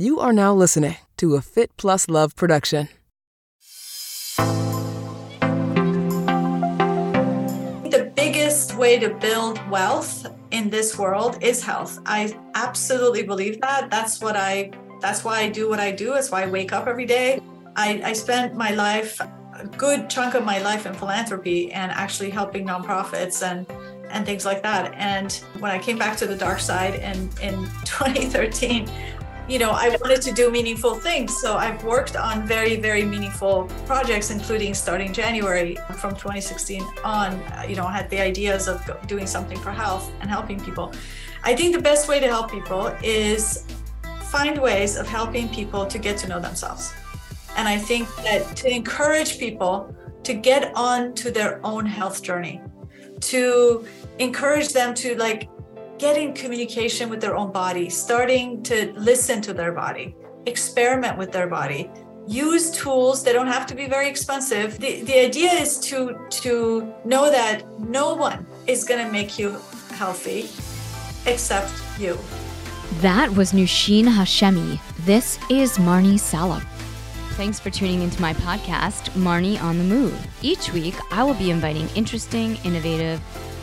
[0.00, 2.88] You are now listening to a Fit Plus Love production.
[7.84, 11.98] The biggest way to build wealth in this world is health.
[12.06, 13.90] I absolutely believe that.
[13.90, 14.70] That's what I
[15.02, 16.14] that's why I do what I do.
[16.14, 17.42] That's why I wake up every day.
[17.76, 22.30] I, I spent my life a good chunk of my life in philanthropy and actually
[22.30, 23.66] helping nonprofits and
[24.08, 24.94] and things like that.
[24.94, 28.88] And when I came back to the dark side in, in 2013,
[29.50, 31.36] you know, I wanted to do meaningful things.
[31.40, 37.42] So I've worked on very, very meaningful projects, including starting January from 2016 on.
[37.68, 40.92] You know, I had the ideas of doing something for health and helping people.
[41.42, 43.66] I think the best way to help people is
[44.30, 46.94] find ways of helping people to get to know themselves.
[47.56, 52.60] And I think that to encourage people to get on to their own health journey,
[53.32, 53.84] to
[54.20, 55.48] encourage them to like
[56.00, 61.30] get in communication with their own body, starting to listen to their body, experiment with
[61.30, 61.90] their body,
[62.26, 64.78] use tools they don't have to be very expensive.
[64.78, 69.58] The, the idea is to to know that no one is going to make you
[69.92, 70.48] healthy
[71.26, 72.18] except you.
[73.00, 74.80] That was Noosheen Hashemi.
[75.04, 76.62] This is Marnie Salop.
[77.36, 80.18] Thanks for tuning into my podcast, Marnie on the Move.
[80.42, 83.20] Each week, I will be inviting interesting, innovative,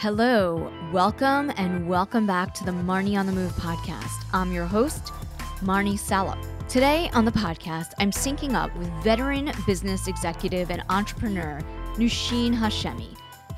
[0.00, 4.24] Hello, welcome, and welcome back to the Marnie on the Move podcast.
[4.32, 5.12] I'm your host,
[5.58, 6.38] Marnie Salop.
[6.70, 11.60] Today on the podcast, I'm syncing up with veteran business executive and entrepreneur
[11.96, 13.14] Noosheen Hashemi,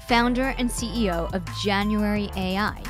[0.08, 2.82] founder and CEO of January AI,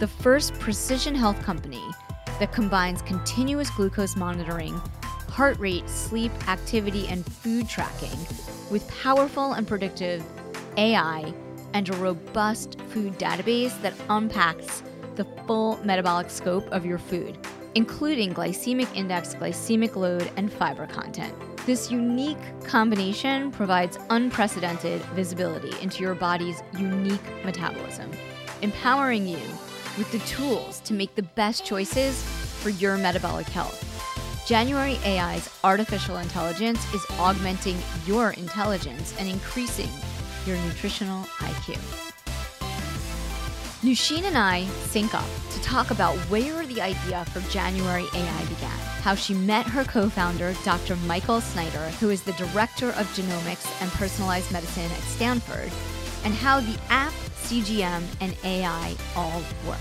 [0.00, 1.84] the first precision health company
[2.38, 4.74] that combines continuous glucose monitoring,
[5.30, 8.18] heart rate, sleep, activity, and food tracking
[8.70, 10.22] with powerful and predictive
[10.76, 11.32] AI
[11.74, 14.82] and a robust food database that unpacks
[15.16, 17.36] the full metabolic scope of your food,
[17.74, 21.34] including glycemic index, glycemic load, and fiber content.
[21.66, 28.10] This unique combination provides unprecedented visibility into your body's unique metabolism,
[28.62, 29.40] empowering you
[29.98, 32.22] with the tools to make the best choices
[32.62, 33.84] for your metabolic health.
[34.46, 39.90] January AI's artificial intelligence is augmenting your intelligence and increasing
[40.48, 41.76] your nutritional IQ.
[43.82, 48.78] Noosheen and I sync up to talk about where the idea for January AI began,
[49.02, 50.96] how she met her co founder, Dr.
[50.96, 55.70] Michael Snyder, who is the director of genomics and personalized medicine at Stanford,
[56.24, 59.78] and how the app, CGM, and AI all work.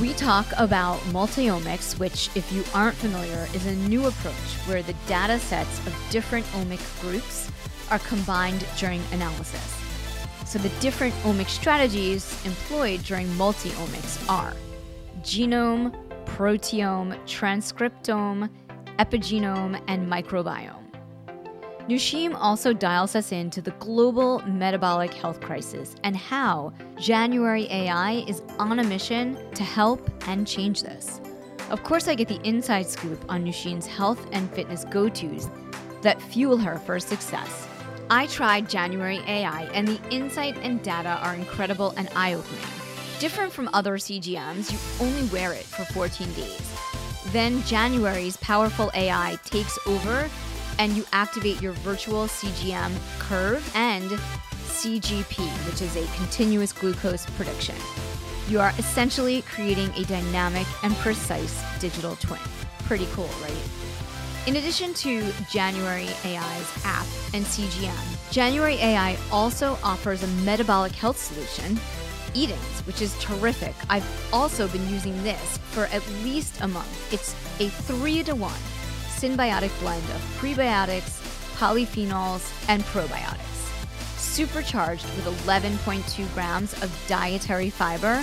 [0.00, 4.34] We talk about multiomics, which, if you aren't familiar, is a new approach
[4.66, 7.50] where the data sets of different omic groups
[7.90, 9.76] are combined during analysis.
[10.46, 14.54] So, the different omic strategies employed during multi-omics are
[15.22, 18.50] genome, proteome, transcriptome,
[18.98, 20.80] epigenome, and microbiome.
[21.88, 28.42] Noosheen also dials us into the global metabolic health crisis and how January AI is
[28.58, 31.20] on a mission to help and change this.
[31.70, 35.48] Of course, I get the inside scoop on Noosheen's health and fitness go tos
[36.02, 37.66] that fuel her for success.
[38.12, 42.64] I tried January AI, and the insight and data are incredible and eye opening.
[43.20, 46.72] Different from other CGMs, you only wear it for 14 days.
[47.26, 50.28] Then January's powerful AI takes over,
[50.80, 54.10] and you activate your virtual CGM curve and
[54.66, 57.76] CGP, which is a continuous glucose prediction.
[58.48, 62.40] You are essentially creating a dynamic and precise digital twin.
[62.86, 63.79] Pretty cool, right?
[64.50, 71.18] In addition to January AI's app and CGM, January AI also offers a metabolic health
[71.18, 71.78] solution,
[72.34, 73.76] Eden's, which is terrific.
[73.88, 77.12] I've also been using this for at least a month.
[77.12, 78.58] It's a three to one
[79.14, 81.22] synbiotic blend of prebiotics,
[81.56, 84.18] polyphenols, and probiotics.
[84.18, 88.16] Supercharged with 11.2 grams of dietary fiber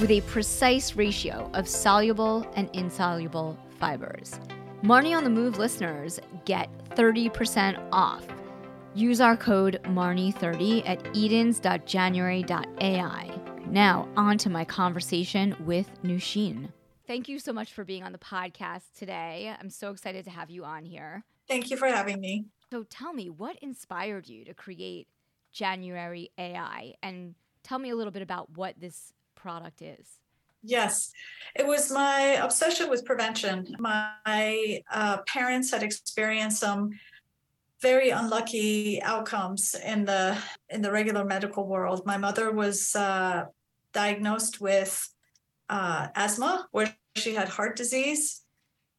[0.00, 4.40] with a precise ratio of soluble and insoluble fibers.
[4.82, 8.24] Marnie on the Move listeners get 30% off.
[8.94, 13.30] Use our code Marnie30 at edens.january.ai.
[13.66, 16.70] Now, on to my conversation with Noosheen.
[17.06, 19.54] thank you so much for being on the podcast today.
[19.58, 21.24] I'm so excited to have you on here.
[21.48, 22.46] Thank you for having me.
[22.70, 25.08] So tell me, what inspired you to create
[25.52, 26.94] January AI?
[27.02, 30.06] And tell me a little bit about what this product is.
[30.62, 31.12] Yes,
[31.54, 33.76] it was my obsession with prevention.
[33.78, 36.90] My uh, parents had experienced some
[37.80, 40.36] very unlucky outcomes in the
[40.68, 42.04] in the regular medical world.
[42.06, 43.44] My mother was uh,
[43.92, 45.08] diagnosed with
[45.68, 48.42] uh, asthma, where she had heart disease,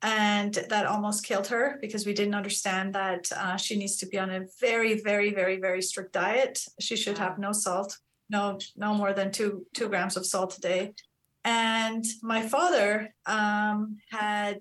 [0.01, 4.17] and that almost killed her because we didn't understand that uh, she needs to be
[4.17, 6.59] on a very, very, very, very strict diet.
[6.79, 7.97] She should have no salt,
[8.29, 10.93] no no more than two two grams of salt a day.
[11.49, 14.59] And my father um, had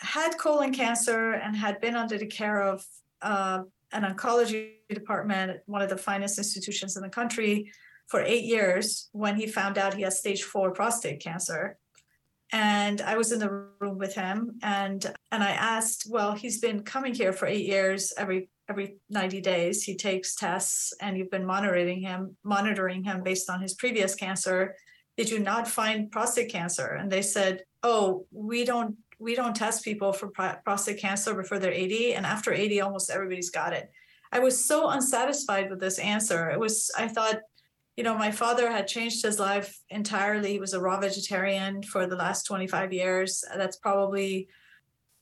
[0.00, 2.84] had colon cancer and had been under the care of
[3.22, 7.72] uh, an oncology department at one of the finest institutions in the country
[8.06, 11.78] for eight years when he found out he had stage four prostate cancer.
[12.52, 15.00] And I was in the room with him and
[15.32, 19.84] and I asked, well, he's been coming here for eight years every every 90 days.
[19.84, 24.74] He takes tests and you've been monitoring him, monitoring him based on his previous cancer.
[25.16, 26.86] Did you not find prostate cancer?
[26.86, 31.72] And they said, Oh, we don't we don't test people for prostate cancer before they're
[31.72, 33.90] 80 and after 80 almost everybody's got it.
[34.32, 36.50] I was so unsatisfied with this answer.
[36.50, 37.40] It was i thought
[37.96, 40.52] you know my father had changed his life entirely.
[40.52, 43.44] He was a raw vegetarian for the last 25 years.
[43.56, 44.48] That's probably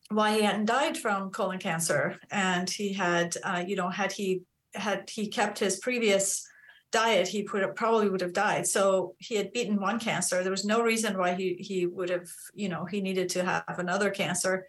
[0.08, 2.18] why he hadn't died from colon cancer.
[2.30, 4.42] And he had uh, you know had he
[4.74, 6.48] had he kept his previous
[6.92, 8.66] diet, he put, probably would have died.
[8.66, 10.42] So he had beaten one cancer.
[10.42, 13.78] There was no reason why he he would have, you know, he needed to have
[13.78, 14.66] another cancer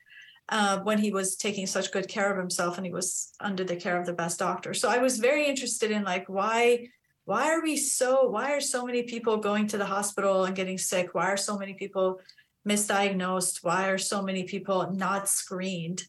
[0.50, 3.76] uh, when he was taking such good care of himself and he was under the
[3.76, 4.74] care of the best doctor.
[4.74, 6.88] So I was very interested in like why
[7.26, 10.78] why are we so why are so many people going to the hospital and getting
[10.78, 11.14] sick?
[11.14, 12.20] Why are so many people
[12.68, 13.64] misdiagnosed?
[13.64, 16.04] Why are so many people not screened?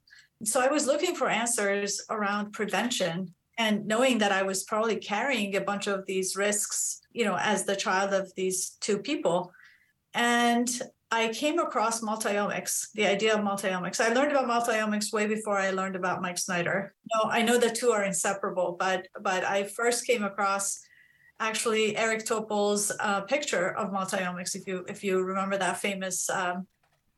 [0.45, 5.55] So I was looking for answers around prevention and knowing that I was probably carrying
[5.57, 9.53] a bunch of these risks, you know, as the child of these two people.
[10.15, 10.69] And
[11.11, 14.01] I came across multiomics, the idea of multiomics.
[14.01, 16.95] I learned about multiomics way before I learned about Mike Snyder.
[17.15, 20.81] No, I know the two are inseparable, but but I first came across
[21.39, 24.57] actually Eric Topol's uh, picture of multiomics.
[24.57, 26.67] If you if you remember that famous um,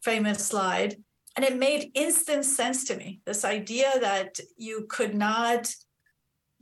[0.03, 0.97] famous slide,
[1.35, 3.21] and it made instant sense to me.
[3.25, 5.75] This idea that you could not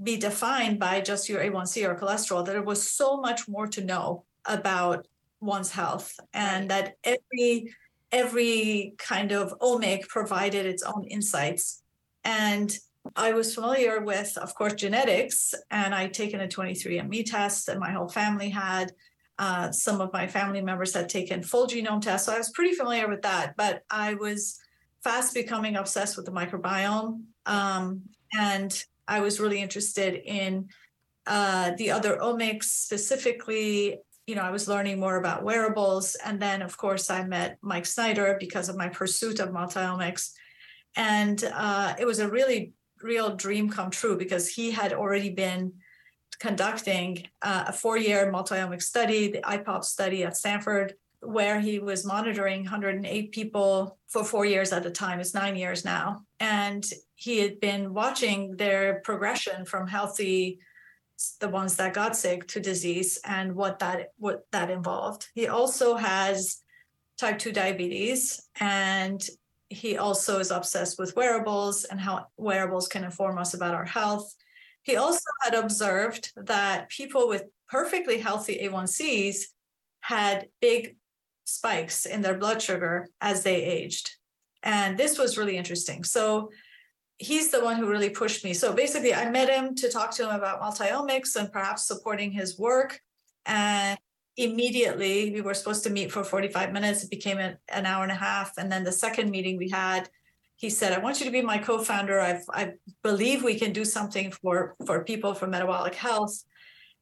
[0.03, 3.85] be defined by just your A1C or cholesterol, that there was so much more to
[3.85, 5.07] know about
[5.41, 7.73] one's health and that every
[8.13, 11.83] every kind of omic provided its own insights.
[12.23, 12.77] And
[13.17, 17.93] I was familiar with, of course, genetics, and I'd taken a 23andMe test, and my
[17.93, 18.93] whole family had.
[19.37, 22.73] Uh, some of my family members had taken full genome tests, so I was pretty
[22.73, 23.57] familiar with that.
[23.57, 24.61] But I was
[25.03, 28.03] fast becoming obsessed with the microbiome, um,
[28.33, 30.69] and I was really interested in
[31.27, 33.99] uh, the other omics, specifically.
[34.27, 37.87] You know, I was learning more about wearables, and then of course I met Mike
[37.87, 40.31] Snyder because of my pursuit of multiomics,
[40.97, 42.73] and uh, it was a really
[43.03, 45.75] real dream come true because he had already been
[46.41, 52.63] conducting uh, a four-year multiomic study, the IPOP study at Stanford, where he was monitoring
[52.63, 55.21] 108 people for four years at a time.
[55.21, 56.23] It's nine years now.
[56.45, 60.59] And he had been watching their progression from healthy,
[61.41, 65.29] the ones that got sick, to disease and what that what that involved.
[65.35, 66.61] He also has
[67.17, 69.27] type 2 diabetes and
[69.71, 74.35] he also is obsessed with wearables and how wearables can inform us about our health.
[74.83, 79.37] He also had observed that people with perfectly healthy A1Cs
[80.01, 80.97] had big
[81.47, 84.11] spikes in their blood sugar as they aged.
[84.65, 86.03] And this was really interesting.
[86.03, 86.51] So
[87.19, 88.55] he's the one who really pushed me.
[88.55, 92.59] So basically, I met him to talk to him about multiomics and perhaps supporting his
[92.59, 92.99] work.
[93.47, 93.99] And
[94.37, 97.05] immediately, we were supposed to meet for 45 minutes.
[97.05, 98.53] It became an, an hour and a half.
[98.57, 100.09] And then the second meeting we had,
[100.57, 102.21] he said, I want you to be my co founder.
[102.21, 106.43] I believe we can do something for, for people for metabolic health.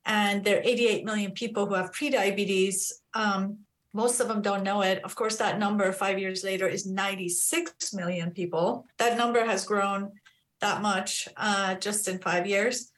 [0.04, 2.90] And there are 88 million people who have prediabetes.
[3.14, 3.58] Um,
[3.92, 5.02] most of them don't know it.
[5.04, 8.86] Of course, that number five years later is 96 million people.
[8.98, 10.12] That number has grown
[10.60, 12.90] that much uh, just in five years.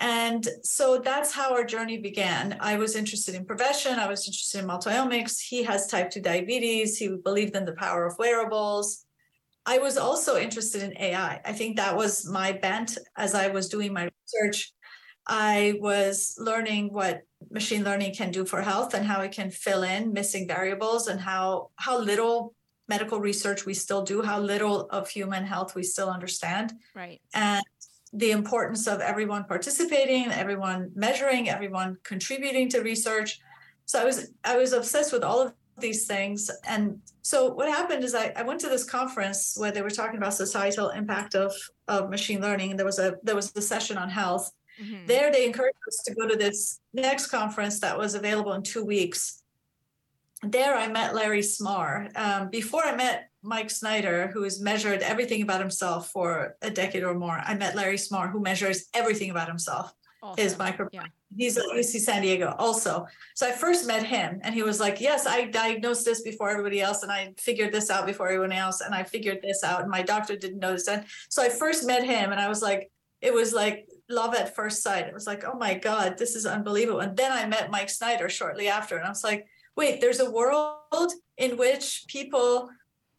[0.00, 2.56] And so that's how our journey began.
[2.60, 3.98] I was interested in prevention.
[3.98, 5.40] I was interested in multiomics.
[5.40, 6.96] He has type 2 diabetes.
[6.96, 9.04] He believed in the power of wearables.
[9.66, 11.40] I was also interested in AI.
[11.44, 14.72] I think that was my bent as I was doing my research.
[15.26, 19.82] I was learning what machine learning can do for health and how it can fill
[19.82, 22.54] in missing variables and how how little
[22.88, 26.72] medical research we still do, how little of human health we still understand.
[26.94, 27.20] Right.
[27.34, 27.62] And
[28.12, 33.38] the importance of everyone participating, everyone measuring, everyone contributing to research.
[33.84, 36.50] So I was I was obsessed with all of these things.
[36.66, 40.16] And so what happened is I, I went to this conference where they were talking
[40.16, 41.54] about societal impact of,
[41.86, 42.70] of machine learning.
[42.70, 44.50] And there was a there was a session on health.
[44.80, 45.06] Mm-hmm.
[45.06, 48.84] There they encouraged us to go to this next conference that was available in two
[48.84, 49.42] weeks
[50.42, 52.16] there I met Larry Smarr.
[52.16, 57.02] Um, before I met Mike Snyder, who has measured everything about himself for a decade
[57.02, 59.92] or more, I met Larry Smarr, who measures everything about himself.
[60.20, 60.42] Awesome.
[60.42, 61.04] His micro, yeah.
[61.36, 63.06] he's at UC San Diego also.
[63.36, 66.80] So I first met him, and he was like, "Yes, I diagnosed this before everybody
[66.80, 69.90] else, and I figured this out before everyone else, and I figured this out, and
[69.90, 73.32] my doctor didn't notice that." So I first met him, and I was like, it
[73.32, 75.06] was like love at first sight.
[75.06, 78.28] It was like, "Oh my god, this is unbelievable!" And then I met Mike Snyder
[78.28, 79.46] shortly after, and I was like
[79.78, 82.68] wait, there's a world in which people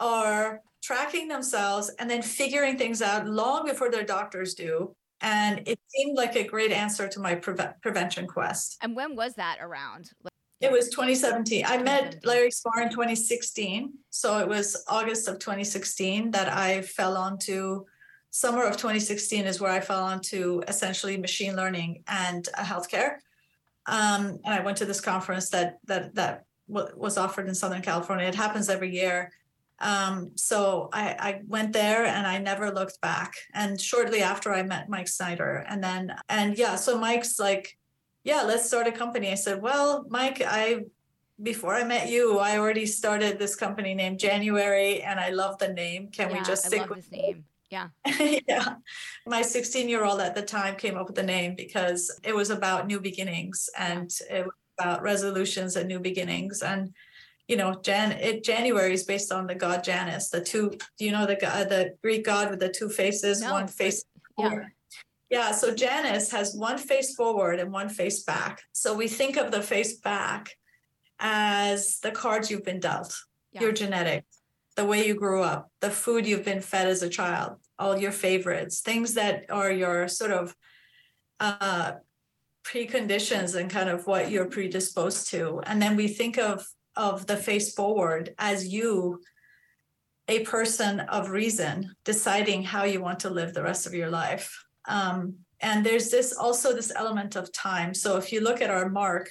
[0.01, 4.93] are tracking themselves and then figuring things out long before their doctors do.
[5.21, 8.77] And it seemed like a great answer to my pre- prevention quest.
[8.81, 10.11] And when was that around?
[10.59, 11.63] It was 2017.
[11.65, 13.93] I met Larry Smarr in 2016.
[14.09, 17.85] So it was August of 2016 that I fell onto,
[18.31, 23.17] summer of 2016 is where I fell onto essentially machine learning and uh, healthcare.
[23.85, 28.27] Um, and I went to this conference that that that was offered in Southern California.
[28.27, 29.31] It happens every year.
[29.79, 33.33] Um, so I, I, went there and I never looked back.
[33.53, 37.77] And shortly after I met Mike Snyder, and then and yeah, so Mike's like,
[38.23, 39.31] yeah, let's start a company.
[39.31, 40.81] I said, well, Mike, I
[41.41, 45.69] before I met you, I already started this company named January, and I love the
[45.69, 46.09] name.
[46.09, 47.45] Can yeah, we just stick with this name?
[47.69, 47.89] Yeah.
[48.47, 48.75] yeah.
[49.27, 52.49] My 16 year old at the time came up with the name because it was
[52.49, 56.93] about new beginnings and it was about resolutions and new beginnings and
[57.49, 61.11] you know jan it january is based on the god janus the two do you
[61.11, 64.05] know the the greek god with the two faces no, one face
[64.37, 64.59] yeah.
[65.29, 69.51] yeah so janus has one face forward and one face back so we think of
[69.51, 70.51] the face back
[71.19, 73.13] as the cards you've been dealt
[73.51, 73.61] yeah.
[73.61, 74.38] your genetics
[74.75, 78.11] the way you grew up the food you've been fed as a child all your
[78.11, 80.55] favorites things that are your sort of
[81.39, 81.93] uh,
[82.65, 85.61] preconditions and kind of what you're predisposed to.
[85.65, 89.21] And then we think of of the face forward as you
[90.27, 94.65] a person of reason deciding how you want to live the rest of your life.
[94.87, 97.93] Um, and there's this also this element of time.
[97.93, 99.29] So if you look at our mark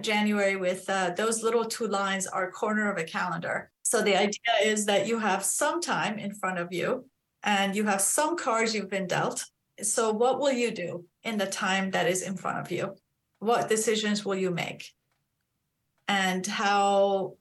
[0.00, 4.54] january with uh, those little two lines are corner of a calendar so the idea
[4.62, 7.04] is that you have some time in front of you
[7.42, 9.44] and you have some cards you've been dealt
[9.82, 12.96] so, what will you do in the time that is in front of you?
[13.38, 14.90] What decisions will you make?
[16.08, 17.36] And how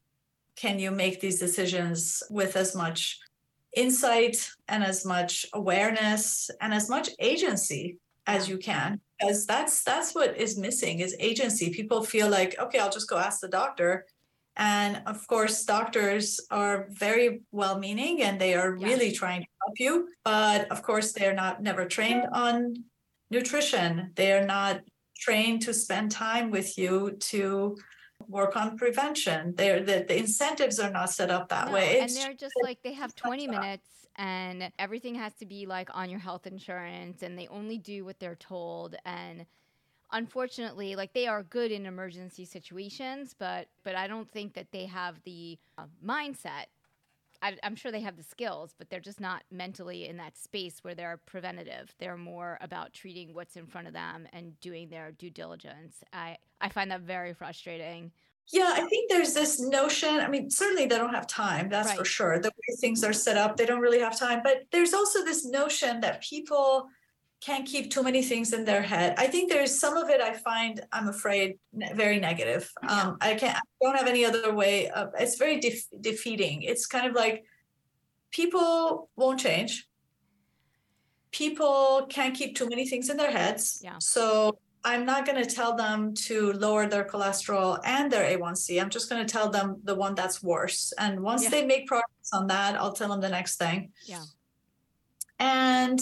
[0.55, 3.19] can you make these decisions with as much
[3.75, 9.01] insight and as much awareness and as much agency as you can?
[9.19, 11.71] Because that's that's what is missing is agency.
[11.71, 14.05] People feel like, okay, I'll just go ask the doctor
[14.59, 19.79] and of course, doctors are very well meaning and they are really trying to help
[19.79, 20.09] you.
[20.25, 22.75] But of course, they're not never trained on
[23.31, 24.11] nutrition.
[24.15, 24.81] They are not
[25.17, 27.77] trained to spend time with you to
[28.27, 29.53] work on prevention.
[29.55, 32.01] They're the, the incentives are not set up that no, way.
[32.01, 36.11] And they're just like they have 20 minutes and everything has to be like on
[36.11, 39.47] your health insurance and they only do what they're told and
[40.11, 44.85] unfortunately, like they are good in emergency situations, but but I don't think that they
[44.85, 46.65] have the uh, mindset.
[47.41, 50.79] I, I'm sure they have the skills, but they're just not mentally in that space
[50.83, 51.93] where they're preventative.
[51.97, 56.03] They're more about treating what's in front of them and doing their due diligence.
[56.11, 58.11] I I find that very frustrating.
[58.51, 60.19] Yeah, I think there's this notion.
[60.19, 61.97] I mean, certainly they don't have time, that's right.
[61.97, 62.39] for sure.
[62.39, 64.41] The way things are set up, they don't really have time.
[64.43, 66.87] But there's also this notion that people
[67.41, 69.15] can't keep too many things in their head.
[69.17, 71.57] I think there's some of it I find I'm afraid
[71.93, 72.69] very negative.
[72.87, 75.61] Um, I can't I don't have any other way of it's very
[76.01, 76.63] defeating.
[76.63, 77.45] It's kind of like
[78.31, 79.87] people won't change.
[81.31, 83.79] People can't keep too many things in their heads.
[83.83, 83.95] Yeah.
[83.99, 88.81] So I'm not going to tell them to lower their cholesterol and their A1C.
[88.81, 90.93] I'm just going to tell them the one that's worse.
[90.97, 91.49] And once yeah.
[91.49, 93.91] they make progress on that, I'll tell them the next thing.
[94.05, 94.23] Yeah.
[95.39, 95.99] And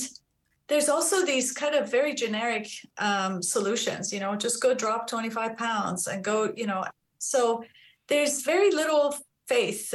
[0.67, 5.57] there's also these kind of very generic um, solutions you know just go drop 25
[5.57, 6.83] pounds and go you know
[7.17, 7.63] so
[8.07, 9.15] there's very little
[9.47, 9.93] faith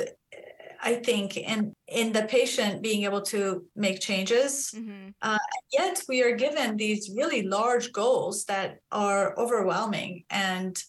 [0.83, 4.73] I think in in the patient being able to make changes.
[4.75, 5.11] Mm-hmm.
[5.23, 5.39] Uh,
[5.73, 10.83] yet we are given these really large goals that are overwhelming and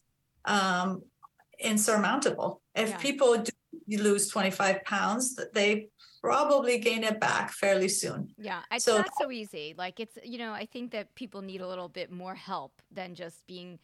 [0.46, 1.04] um,
[1.60, 2.62] insurmountable.
[2.74, 2.98] If yeah.
[2.98, 3.52] people do
[3.88, 5.90] lose 25 pounds, they
[6.22, 8.30] probably gain it back fairly soon.
[8.38, 9.76] Yeah, it's so, not so easy.
[9.78, 13.14] Like it's you know I think that people need a little bit more help than
[13.14, 13.78] just being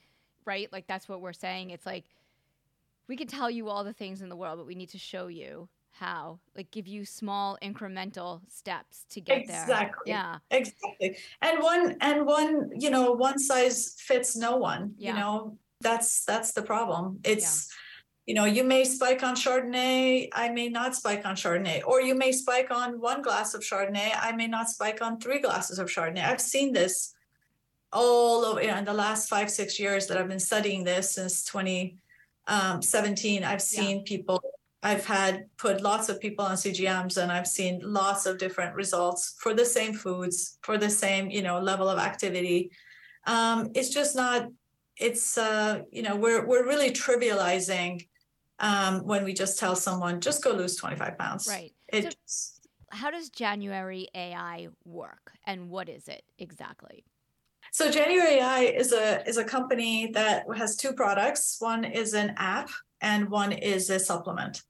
[0.46, 0.72] right.
[0.72, 1.70] Like that's what we're saying.
[1.70, 2.06] It's like
[3.08, 5.28] we can tell you all the things in the world, but we need to show
[5.28, 9.53] you how like give you small incremental steps to get exactly.
[9.53, 14.94] there exactly yeah exactly and one and one you know one size fits no one
[14.98, 15.12] yeah.
[15.12, 17.75] you know that's that's the problem it's yeah.
[18.27, 22.15] you know you may spike on chardonnay i may not spike on chardonnay or you
[22.15, 25.89] may spike on one glass of chardonnay i may not spike on three glasses of
[25.89, 27.13] chardonnay i've seen this
[27.91, 31.15] all over you know, in the last five six years that i've been studying this
[31.15, 34.03] since 2017 um, i've seen yeah.
[34.06, 34.41] people
[34.81, 39.36] I've had put lots of people on CGMs and I've seen lots of different results
[39.39, 42.71] for the same foods, for the same, you know, level of activity.
[43.27, 44.48] Um, it's just not,
[44.98, 48.07] it's, uh, you know, we're, we're really trivializing
[48.59, 51.48] um, when we just tell someone, just go lose 25 pounds.
[51.50, 51.74] Right.
[51.89, 52.59] It, so
[52.91, 57.03] how does January AI work and what is it exactly?
[57.71, 61.57] So January AI is a is a company that has two products.
[61.59, 62.69] One is an app
[63.01, 64.62] and one is a supplement.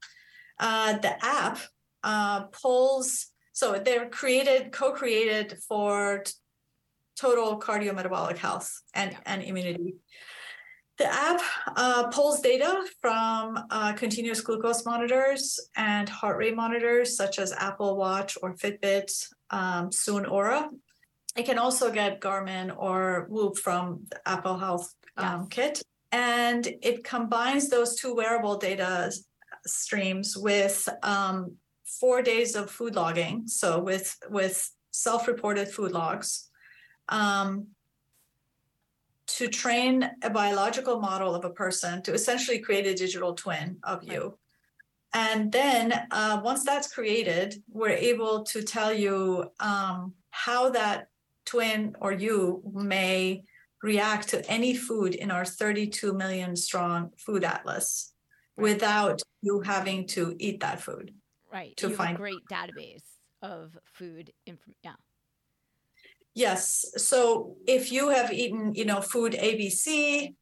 [0.59, 1.59] Uh, the app
[2.03, 6.33] uh, pulls, so they're created, co created for t-
[7.15, 9.95] total cardiometabolic health and, and immunity.
[10.97, 11.41] The app
[11.77, 17.95] uh, pulls data from uh, continuous glucose monitors and heart rate monitors, such as Apple
[17.95, 19.09] Watch or Fitbit,
[19.49, 20.67] um, soon Oura.
[21.37, 25.47] It can also get Garmin or Whoop from the Apple Health um, yes.
[25.49, 29.11] kit and it combines those two wearable data
[29.65, 33.47] streams with um, four days of food logging.
[33.47, 36.49] So with with self-reported food logs
[37.09, 37.67] um,
[39.27, 44.03] to train a biological model of a person to essentially create a digital twin of
[44.03, 44.37] you.
[45.13, 51.07] And then uh, once that's created we're able to tell you um, how that
[51.45, 53.43] twin or you may
[53.81, 58.13] react to any food in our 32 million strong food atlas
[58.57, 58.63] right.
[58.63, 61.13] without you having to eat that food.
[61.51, 61.75] Right.
[61.77, 63.03] To you find a great database
[63.41, 64.75] of food information.
[64.83, 64.93] Yeah.
[66.35, 66.85] Yes.
[66.97, 70.35] So if you have eaten, you know, food ABC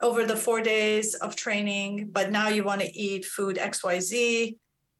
[0.00, 4.56] over the four days of training, but now you want to eat food XYZ,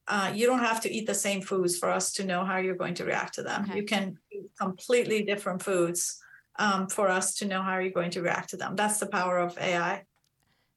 [0.06, 2.76] uh, you don't have to eat the same foods for us to know how you're
[2.76, 3.64] going to react to them.
[3.64, 3.78] Okay.
[3.78, 6.20] You can eat completely different foods
[6.56, 8.76] um, for us to know how you're going to react to them.
[8.76, 10.04] That's the power of AI.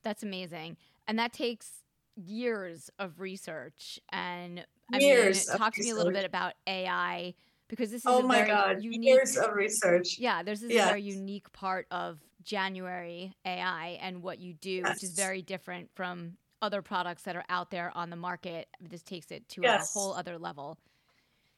[0.04, 0.78] That's amazing.
[1.08, 1.72] And that takes
[2.16, 4.00] years of research.
[4.12, 7.34] And I years mean, talk to me a little bit about AI
[7.68, 10.72] because this is oh a my very god unique, years of research yeah there's this
[10.72, 10.88] yes.
[10.88, 14.96] very unique part of january ai and what you do yes.
[14.96, 19.04] which is very different from other products that are out there on the market this
[19.04, 19.96] takes it to yes.
[19.96, 20.78] a whole other level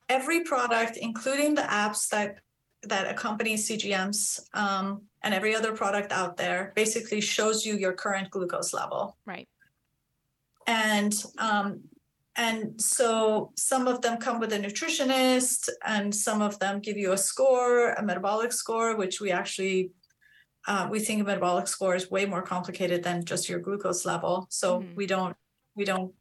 [0.10, 2.40] every product including the apps that
[2.84, 8.30] that accompanies CGMs um, and every other product out there basically shows you your current
[8.30, 9.18] glucose level.
[9.26, 9.48] Right.
[10.68, 11.82] And um,
[12.36, 17.12] and so some of them come with a nutritionist, and some of them give you
[17.12, 19.92] a score, a metabolic score, which we actually
[20.68, 24.48] uh, we think a metabolic score is way more complicated than just your glucose level.
[24.50, 24.96] So mm-hmm.
[24.96, 25.36] we don't
[25.76, 26.14] we don't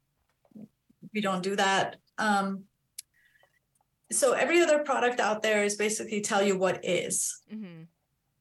[1.15, 1.97] we don't do that.
[2.19, 2.65] Um,
[4.11, 7.43] so every other product out there is basically tell you what is.
[7.53, 7.83] Mm-hmm.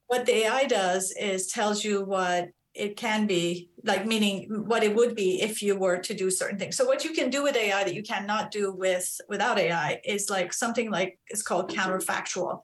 [0.08, 4.96] What the AI does is tells you what it can be, like meaning what it
[4.96, 6.78] would be if you were to do certain things.
[6.78, 10.30] So what you can do with AI that you cannot do with without AI is
[10.30, 12.62] like something like it's called counterfactual.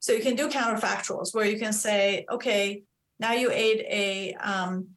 [0.00, 2.82] So you can do counterfactuals where you can say, okay,
[3.20, 4.88] now you ate a um,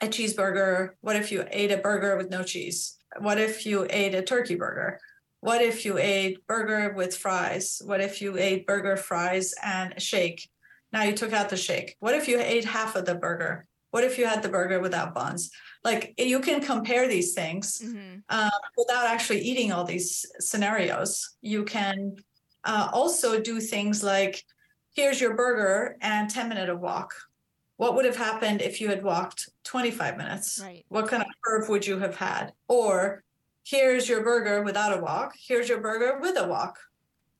[0.00, 0.90] a cheeseburger.
[1.00, 2.98] What if you ate a burger with no cheese?
[3.20, 5.00] What if you ate a turkey burger?
[5.46, 7.80] What if you ate burger with fries?
[7.84, 10.50] What if you ate burger, fries, and a shake?
[10.92, 11.94] Now you took out the shake.
[12.00, 13.68] What if you ate half of the burger?
[13.92, 15.52] What if you had the burger without buns?
[15.84, 18.18] Like you can compare these things mm-hmm.
[18.28, 21.36] uh, without actually eating all these scenarios.
[21.42, 22.16] You can
[22.64, 24.42] uh, also do things like
[24.96, 27.14] here's your burger and 10 minute of walk.
[27.76, 30.60] What would have happened if you had walked 25 minutes?
[30.60, 30.84] Right.
[30.88, 32.52] What kind of curve would you have had?
[32.66, 33.22] Or
[33.66, 36.78] here's your burger without a walk here's your burger with a walk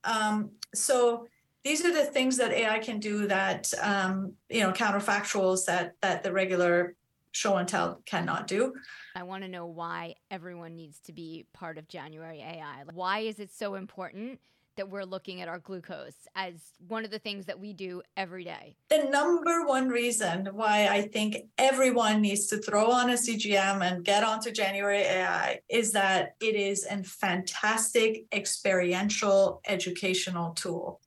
[0.05, 1.27] um, so
[1.65, 6.23] these are the things that ai can do that um, you know counterfactuals that that
[6.23, 6.97] the regular
[7.37, 8.73] show and tell cannot do.
[9.15, 12.85] I want to know why everyone needs to be part of January AI.
[12.93, 14.41] Why is it so important
[14.77, 16.55] that we're looking at our glucose as
[16.87, 18.77] one of the things that we do every day?
[18.91, 24.05] The number one reason why I think everyone needs to throw on a CGM and
[24.05, 31.01] get onto January AI is that it is a fantastic experiential educational tool.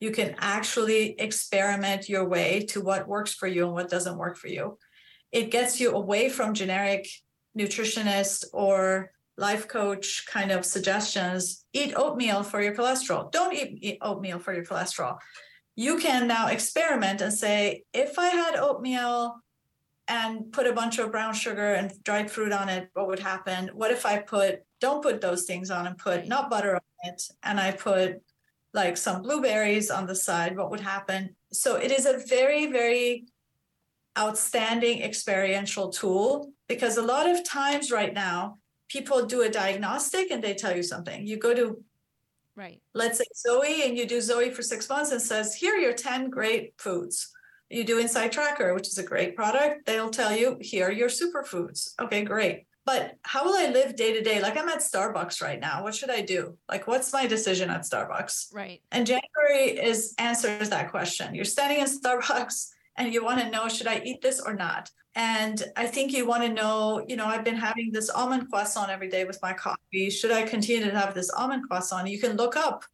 [0.00, 4.36] You can actually experiment your way to what works for you and what doesn't work
[4.36, 4.78] for you.
[5.32, 7.08] It gets you away from generic
[7.58, 13.30] nutritionists or life coach kind of suggestions eat oatmeal for your cholesterol.
[13.30, 15.18] Don't eat, eat, oatmeal for your cholesterol.
[15.74, 19.36] You can now experiment and say if i had oatmeal
[20.08, 23.70] and put a bunch of brown sugar and dried fruit on it what would happen?
[23.74, 27.22] What if i put don't put those things on and put nut butter on it
[27.42, 28.22] and i put
[28.72, 31.36] like some blueberries on the side what would happen?
[31.52, 33.26] So it is a very very
[34.18, 38.56] outstanding experiential tool because a lot of times right now
[38.88, 41.26] people do a diagnostic and they tell you something.
[41.26, 41.82] You go to
[42.54, 42.80] right.
[42.94, 45.92] Let's say Zoe and you do Zoe for 6 months and says, "Here are your
[45.92, 47.32] 10 great foods."
[47.68, 49.86] You do Inside Tracker, which is a great product.
[49.86, 52.66] They'll tell you, "Here are your superfoods." Okay, great.
[52.84, 54.40] But how will I live day to day?
[54.40, 55.82] Like I'm at Starbucks right now.
[55.82, 56.56] What should I do?
[56.68, 58.54] Like what's my decision at Starbucks?
[58.54, 58.80] Right.
[58.92, 61.34] And January is answers that question.
[61.34, 64.92] You're standing in Starbucks and you want to know should I eat this or not?
[65.16, 68.90] And I think you want to know, you know, I've been having this almond croissant
[68.90, 70.10] every day with my coffee.
[70.10, 72.06] Should I continue to have this almond croissant?
[72.06, 72.84] You can look up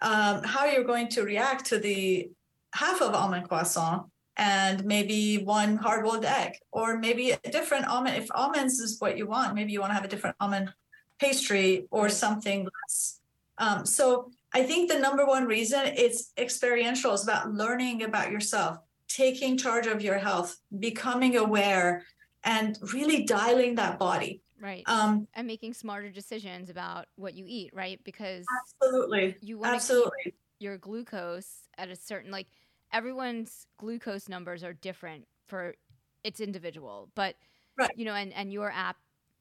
[0.00, 2.28] um, how you're going to react to the
[2.74, 8.16] half of almond croissant and maybe one hard boiled egg, or maybe a different almond.
[8.16, 10.72] If almonds is what you want, maybe you want to have a different almond
[11.20, 13.20] pastry or something less.
[13.58, 18.78] Um, so I think the number one reason it's experiential it's about learning about yourself
[19.14, 22.04] taking charge of your health, becoming aware,
[22.42, 24.42] and really dialing that body.
[24.60, 24.82] Right.
[24.86, 28.00] Um, and making smarter decisions about what you eat, right?
[28.04, 32.46] Because absolutely, you want absolutely keep your glucose at a certain like
[32.92, 35.74] everyone's glucose numbers are different for
[36.22, 37.34] it's individual, but
[37.78, 37.90] right.
[37.96, 38.96] you know, and and your app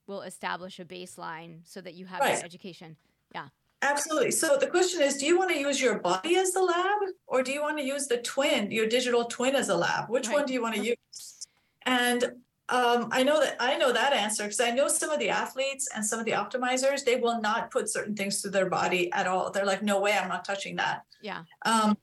[0.07, 2.43] will establish a baseline so that you have right.
[2.43, 2.97] education.
[3.33, 3.47] Yeah.
[3.83, 4.31] Absolutely.
[4.31, 7.43] So the question is do you want to use your body as the lab or
[7.43, 10.09] do you want to use the twin, your digital twin as a lab?
[10.09, 10.37] Which right.
[10.37, 11.47] one do you want to use?
[11.85, 12.23] And
[12.69, 15.89] um, I know that I know that answer because I know some of the athletes
[15.93, 19.27] and some of the optimizers, they will not put certain things to their body at
[19.27, 19.51] all.
[19.51, 21.03] They're like, no way, I'm not touching that.
[21.21, 21.43] Yeah.
[21.65, 21.97] Um,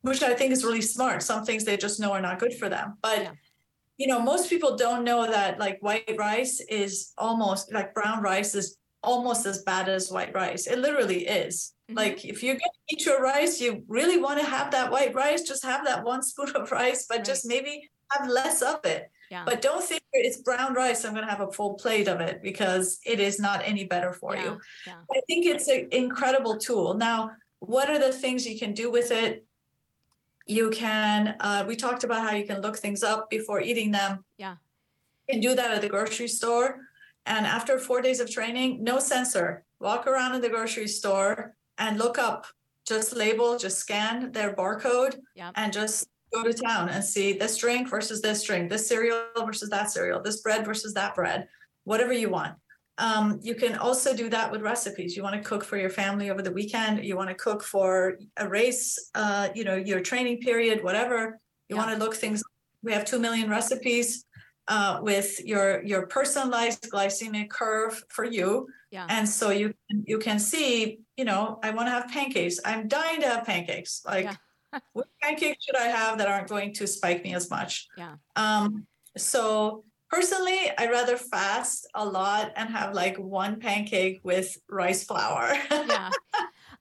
[0.00, 1.22] which I think is really smart.
[1.22, 2.96] Some things they just know are not good for them.
[3.02, 3.32] But yeah.
[3.98, 8.54] you know, most people don't know that like white rice is almost like brown rice
[8.54, 10.66] is almost as bad as white rice.
[10.66, 11.72] It literally is.
[11.88, 11.98] Mm-hmm.
[11.98, 15.14] Like if you're going to eat your rice, you really want to have that white
[15.14, 17.24] rice, just have that one spoon of rice, but right.
[17.24, 19.10] just maybe have less of it.
[19.30, 19.44] Yeah.
[19.44, 21.04] But don't think it's brown rice.
[21.04, 24.12] I'm going to have a full plate of it because it is not any better
[24.12, 24.44] for yeah.
[24.44, 24.60] you.
[24.86, 24.94] Yeah.
[25.10, 26.94] I think it's an incredible tool.
[26.94, 29.46] Now, what are the things you can do with it?
[30.46, 34.24] You can, uh, we talked about how you can look things up before eating them.
[34.36, 34.56] Yeah.
[35.28, 36.80] You can do that at the grocery store.
[37.26, 39.64] And after four days of training, no sensor.
[39.80, 42.46] Walk around in the grocery store and look up,
[42.86, 45.52] just label, just scan their barcode yep.
[45.56, 49.68] and just go to town and see this drink versus this drink, this cereal versus
[49.70, 51.48] that cereal, this bread versus that bread,
[51.84, 52.54] whatever you want.
[52.98, 55.16] Um, you can also do that with recipes.
[55.16, 57.02] You want to cook for your family over the weekend.
[57.02, 61.40] You want to cook for a race, uh, you know, your training period, whatever.
[61.70, 62.42] You want to look things.
[62.82, 64.26] We have two million recipes
[64.70, 68.68] uh, with your your personalized glycemic curve for you.
[68.90, 69.06] Yeah.
[69.08, 69.74] And so you
[70.06, 72.60] you can see, you know, I want to have pancakes.
[72.64, 74.02] I'm dying to have pancakes.
[74.06, 74.78] Like, yeah.
[74.92, 77.88] what pancakes should I have that aren't going to spike me as much?
[77.98, 78.14] Yeah.
[78.36, 78.86] Um.
[79.16, 85.52] So personally, I rather fast a lot and have like one pancake with rice flour.
[85.70, 86.10] yeah.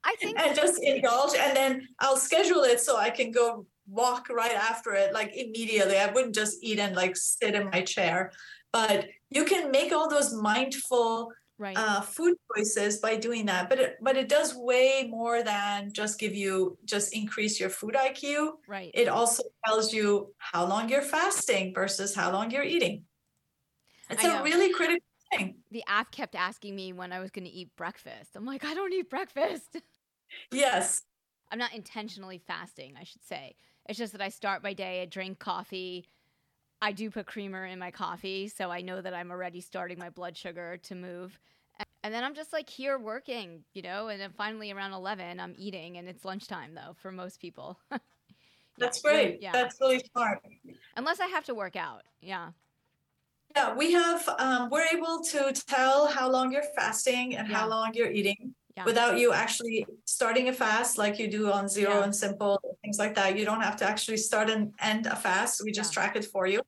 [0.01, 4.29] I think and just indulge, and then I'll schedule it so I can go walk
[4.29, 5.97] right after it, like immediately.
[5.97, 8.31] I wouldn't just eat and like sit in my chair.
[8.71, 11.77] But you can make all those mindful right.
[11.77, 13.69] uh, food choices by doing that.
[13.69, 17.95] But it, but it does way more than just give you just increase your food
[17.95, 18.51] IQ.
[18.67, 18.91] Right.
[18.93, 23.03] It also tells you how long you're fasting versus how long you're eating.
[24.09, 25.55] It's a really critical thing.
[25.69, 28.31] The app kept asking me when I was going to eat breakfast.
[28.35, 29.77] I'm like, I don't eat breakfast.
[30.51, 31.01] Yes.
[31.51, 33.55] I'm not intentionally fasting, I should say.
[33.89, 36.05] It's just that I start my day, I drink coffee.
[36.79, 40.11] I do put creamer in my coffee, so I know that I'm already starting my
[40.11, 41.37] blood sugar to move.
[42.03, 45.55] And then I'm just like here working, you know, and then finally around 11, I'm
[45.57, 47.79] eating, and it's lunchtime though for most people.
[48.77, 49.41] That's great.
[49.41, 49.53] Yeah.
[49.53, 50.39] That's really smart.
[50.95, 52.03] Unless I have to work out.
[52.21, 52.51] Yeah.
[53.55, 57.57] Yeah, we have, um, we're able to tell how long you're fasting and Yeah.
[57.57, 58.85] how long you're eating Yeah.
[58.85, 62.03] without you actually starting a fast like you do on Zero Yeah.
[62.03, 63.37] and Simple, things like that.
[63.37, 65.61] You don't have to actually start and end a fast.
[65.63, 66.01] We just Yeah.
[66.01, 66.61] track it for you.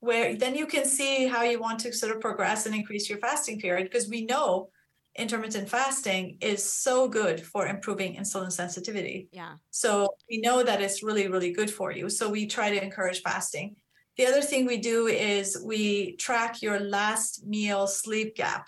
[0.00, 3.18] Where then you can see how you want to sort of progress and increase your
[3.18, 4.70] fasting period because we know
[5.14, 9.28] intermittent fasting is so good for improving insulin sensitivity.
[9.30, 9.56] Yeah.
[9.70, 12.08] So we know that it's really, really good for you.
[12.08, 13.76] So we try to encourage fasting.
[14.16, 18.66] The other thing we do is we track your last meal sleep gap.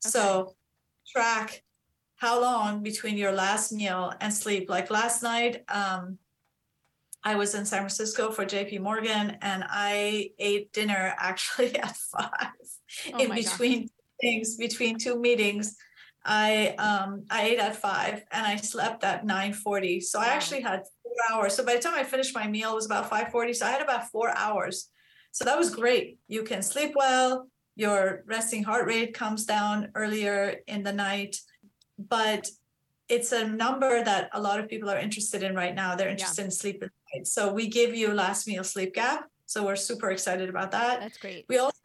[0.00, 0.56] So
[1.06, 1.62] track
[2.16, 4.68] how long between your last meal and sleep.
[4.70, 6.18] Like last night, um,
[7.22, 12.30] I was in San Francisco for JP Morgan and I ate dinner actually at five
[13.12, 13.88] Oh in between
[14.20, 15.76] things, between two meetings.
[16.24, 20.00] I um I ate at five and I slept at nine forty.
[20.00, 21.54] So I actually had four hours.
[21.54, 23.52] So by the time I finished my meal, it was about five forty.
[23.52, 24.88] So I had about four hours.
[25.32, 26.18] So that was great.
[26.28, 27.48] You can sleep well.
[27.76, 31.36] Your resting heart rate comes down earlier in the night,
[31.98, 32.48] but
[33.08, 35.94] it's a number that a lot of people are interested in right now.
[35.94, 36.82] They're interested in sleep.
[37.24, 39.26] So we give you last meal sleep gap.
[39.46, 41.00] So we're super excited about that.
[41.00, 41.46] That's great.
[41.48, 41.78] We also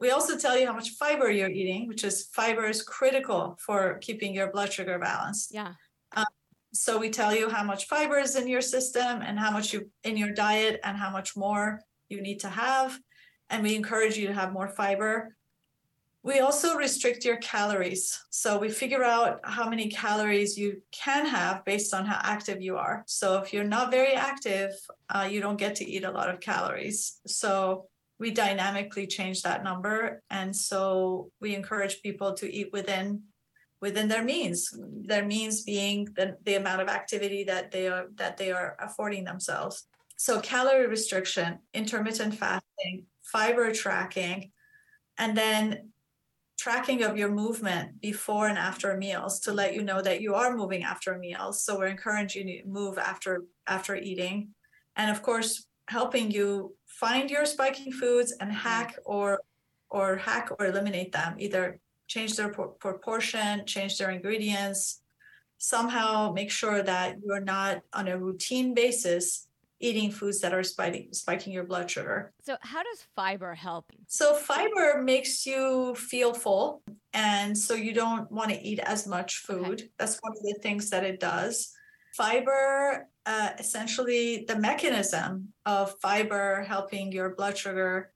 [0.00, 3.98] we also tell you how much fiber you're eating, which is fiber is critical for
[4.00, 5.52] keeping your blood sugar balanced.
[5.52, 5.72] Yeah.
[6.14, 6.26] Um,
[6.72, 9.90] so we tell you how much fiber is in your system and how much you
[10.04, 12.98] in your diet and how much more you need to have.
[13.50, 15.34] And we encourage you to have more fiber.
[16.22, 18.18] We also restrict your calories.
[18.30, 22.76] So we figure out how many calories you can have based on how active you
[22.76, 23.04] are.
[23.06, 24.72] So if you're not very active,
[25.08, 27.20] uh, you don't get to eat a lot of calories.
[27.26, 27.86] So
[28.18, 30.22] we dynamically change that number.
[30.28, 33.22] And so we encourage people to eat within
[33.80, 38.36] within their means their means being the, the amount of activity that they are that
[38.36, 39.84] they are affording themselves
[40.16, 44.50] so calorie restriction intermittent fasting fiber tracking
[45.16, 45.90] and then
[46.58, 50.56] tracking of your movement before and after meals to let you know that you are
[50.56, 51.62] moving after meals.
[51.62, 54.48] So we're encouraging you to move after after eating.
[54.96, 58.60] And of course helping you find your spiking foods and mm-hmm.
[58.60, 59.40] hack or
[59.88, 65.02] or hack or eliminate them either change their por- proportion, change their ingredients,
[65.58, 69.47] somehow make sure that you're not on a routine basis
[69.80, 72.32] eating foods that are spiking, spiking your blood sugar.
[72.42, 73.92] So, how does fiber help?
[74.06, 79.38] So, fiber makes you feel full, and so you don't want to eat as much
[79.38, 79.88] food.
[79.98, 81.72] That's one of the things that it does.
[82.16, 88.12] Fiber, uh, essentially, the mechanism of fiber helping your blood sugar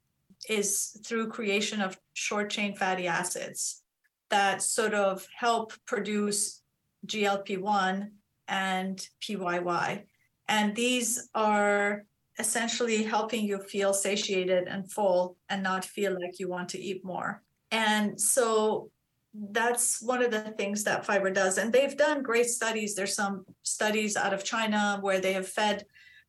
[0.48, 3.82] is through creation of short chain fatty acids
[4.30, 6.62] that sort of help produce
[7.06, 8.10] GLP-1
[8.48, 10.04] and PYY.
[10.48, 12.04] And these are
[12.38, 17.04] essentially helping you feel satiated and full and not feel like you want to eat
[17.04, 17.42] more.
[17.70, 18.90] And so
[19.34, 21.58] that's one of the things that fiber does.
[21.58, 22.94] And they've done great studies.
[22.94, 25.86] There's some studies out of China where they have fed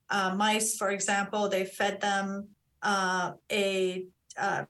[0.09, 2.49] uh, mice, for example, they fed them
[2.81, 4.05] uh, a
[4.37, 4.65] uh,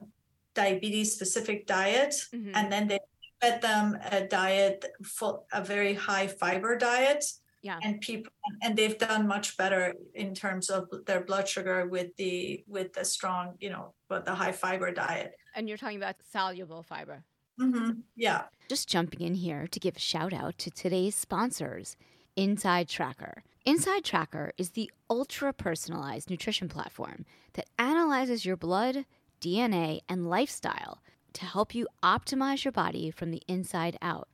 [0.53, 2.51] diabetes specific diet Mhm.
[2.53, 2.99] and then they
[3.41, 7.25] fed them a diet full a very high fiber diet
[7.63, 7.79] Yeah.
[7.81, 12.63] and people and they've done much better in terms of their blood sugar with the
[12.67, 16.83] with the strong you know but the high fiber diet And you're talking about soluble
[16.83, 17.23] fiber.
[17.59, 17.91] mm-hmm.
[18.15, 21.95] yeah Just jumping in here to give a shout out to today's sponsors,
[22.35, 23.43] Inside Tracker.
[23.65, 27.19] Inside Tracker is the ultra personalized nutrition platform
[27.53, 29.05] that analyzes your blood,
[29.39, 30.95] DNA, and lifestyle
[31.33, 34.27] to help you optimize your body from the inside out.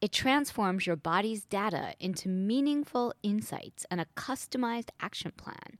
[0.00, 5.78] It transforms your body's data into meaningful insights and a customized action plan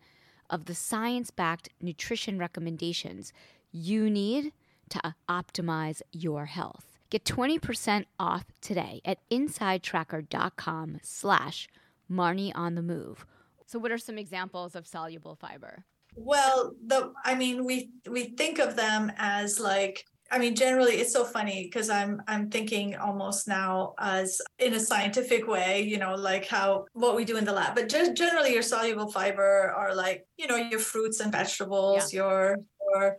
[0.51, 3.33] of the science backed nutrition recommendations
[3.71, 4.53] you need
[4.89, 6.87] to optimize your health.
[7.11, 11.69] Get 20% off today at insidetracker.com slash
[12.11, 13.25] Marnie on the move.
[13.67, 15.85] So what are some examples of soluble fiber?
[16.17, 21.12] well the i mean we we think of them as like I mean, generally, it's
[21.12, 26.14] so funny because I'm I'm thinking almost now as in a scientific way, you know,
[26.14, 27.75] like how what we do in the lab.
[27.75, 32.59] But just generally, your soluble fiber are like you know your fruits and vegetables, your
[32.93, 33.17] your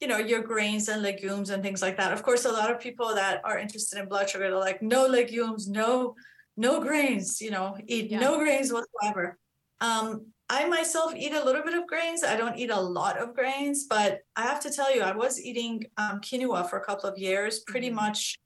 [0.00, 2.12] you know your grains and legumes and things like that.
[2.12, 5.06] Of course, a lot of people that are interested in blood sugar, they're like, no
[5.06, 6.14] legumes, no
[6.56, 8.20] no grains, you know, eat Yeah.
[8.20, 9.38] no grains whatsoever.
[9.80, 12.22] Um, I myself eat a little bit of grains.
[12.22, 15.40] I don't eat a lot of grains, but I have to tell you, I was
[15.42, 17.94] eating um, quinoa for a couple of years, pretty Mhm.
[17.94, 18.38] much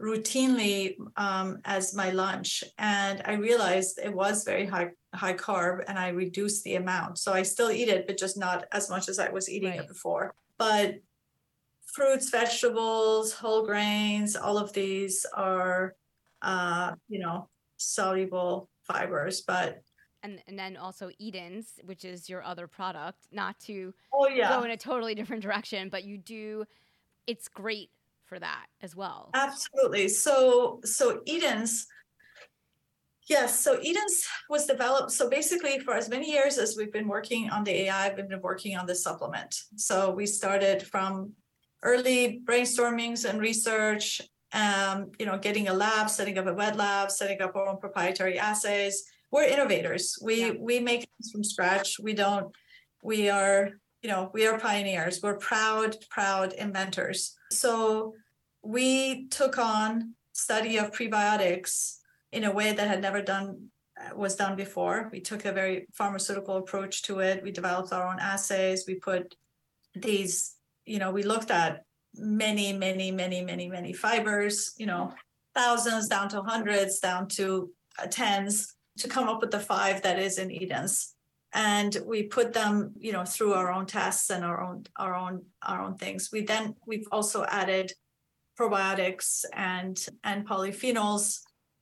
[0.00, 5.98] routinely um, as my lunch, and I realized it was very high high carb, and
[5.98, 7.18] I reduced the amount.
[7.18, 9.80] So I still eat it, but just not as much as I was eating Right.
[9.80, 10.34] it before.
[10.58, 10.96] But
[11.86, 15.94] fruits, vegetables, whole grains, all of these are,
[16.42, 19.42] uh, you know, soluble fibers.
[19.42, 19.83] But
[20.24, 23.28] and and then also Eden's, which is your other product.
[23.30, 26.64] Not to oh yeah, go in a totally different direction, but you do.
[27.26, 27.90] It's great
[28.24, 29.30] for that as well.
[29.34, 30.08] Absolutely.
[30.08, 31.86] So so Eden's.
[33.26, 35.10] Yes, so Eden's was developed.
[35.10, 38.42] So basically, for as many years as we've been working on the AI, we've been
[38.42, 39.62] working on this supplement.
[39.76, 41.32] So we started from
[41.82, 44.20] early brainstormings and research,
[44.52, 47.78] um, you know, getting a lab, setting up a wet lab, setting up our own
[47.78, 49.04] proprietary assays.
[49.34, 50.16] We're innovators.
[50.22, 50.52] We yeah.
[50.60, 51.98] we make things from scratch.
[51.98, 52.54] We don't.
[53.02, 53.70] We are
[54.00, 55.18] you know we are pioneers.
[55.20, 57.34] We're proud proud inventors.
[57.50, 58.14] So
[58.62, 61.96] we took on study of prebiotics
[62.30, 63.70] in a way that had never done
[64.14, 65.08] was done before.
[65.10, 67.42] We took a very pharmaceutical approach to it.
[67.42, 68.84] We developed our own assays.
[68.86, 69.34] We put
[69.96, 70.54] these
[70.86, 71.82] you know, we looked at
[72.14, 75.12] many, many, many, many, many fibers, you know,
[75.56, 80.18] thousands down to hundreds, down to uh, tens to come up with the five that
[80.18, 81.14] is in Edens.
[81.52, 85.44] And we put them, you know, through our own tests and our own, our own,
[85.62, 86.30] our own things.
[86.32, 87.92] We then we've also added
[88.58, 91.40] probiotics and and polyphenols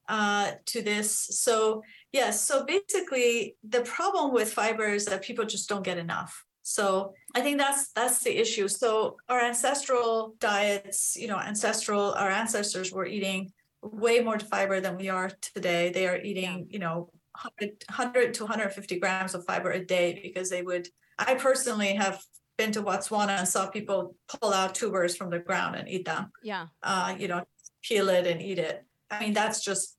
[0.08, 1.10] uh, to this.
[1.12, 6.44] So yes, so basically the problem with fiber is that people just don't get enough.
[6.62, 8.68] So I think that's that's the issue.
[8.68, 14.96] So our ancestral diets, you know, ancestral our ancestors were eating way more fiber than
[14.96, 15.90] we are today.
[15.90, 20.50] They are eating, you know, 100, 100 to 150 grams of fiber a day because
[20.50, 20.88] they would.
[21.18, 22.22] I personally have
[22.58, 26.30] been to Botswana and saw people pull out tubers from the ground and eat them.
[26.42, 26.66] Yeah.
[26.82, 27.44] Uh, you know,
[27.82, 28.84] peel it and eat it.
[29.10, 29.96] I mean, that's just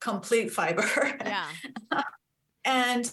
[0.00, 0.84] complete fiber.
[1.20, 1.48] Yeah.
[2.64, 3.12] and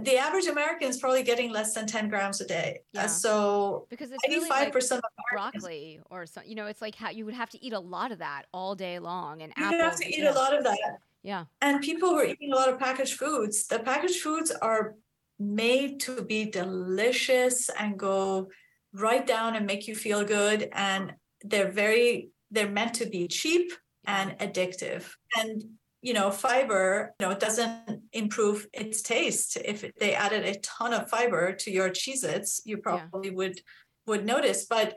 [0.00, 2.80] the average American is probably getting less than 10 grams a day.
[2.80, 3.04] Uh, yeah.
[3.04, 5.00] Uh, so because it's 85% really like of
[5.32, 8.12] broccoli or something, you know, it's like how you would have to eat a lot
[8.12, 9.42] of that all day long.
[9.42, 10.32] And you have to eat yeah.
[10.32, 10.78] a lot of that.
[11.22, 11.44] Yeah.
[11.60, 14.94] And people who are eating a lot of packaged foods, the packaged foods are
[15.38, 18.48] made to be delicious and go
[18.92, 20.68] right down and make you feel good.
[20.72, 23.72] And they're very, they're meant to be cheap
[24.06, 25.10] and addictive.
[25.36, 25.62] And
[26.02, 29.56] you know, fiber, you know, doesn't improve its taste.
[29.64, 33.36] If they added a ton of fiber to your Cheez-Its, you probably yeah.
[33.36, 33.60] would
[34.06, 34.66] would notice.
[34.66, 34.96] But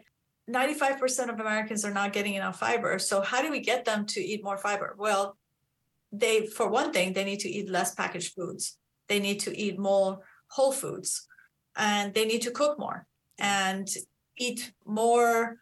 [0.50, 3.00] 95% of Americans are not getting enough fiber.
[3.00, 4.96] So how do we get them to eat more fiber?
[4.98, 5.38] Well,
[6.12, 8.78] they for one thing, they need to eat less packaged foods.
[9.08, 11.28] They need to eat more whole foods
[11.76, 13.06] and they need to cook more
[13.38, 13.88] and
[14.38, 15.58] eat more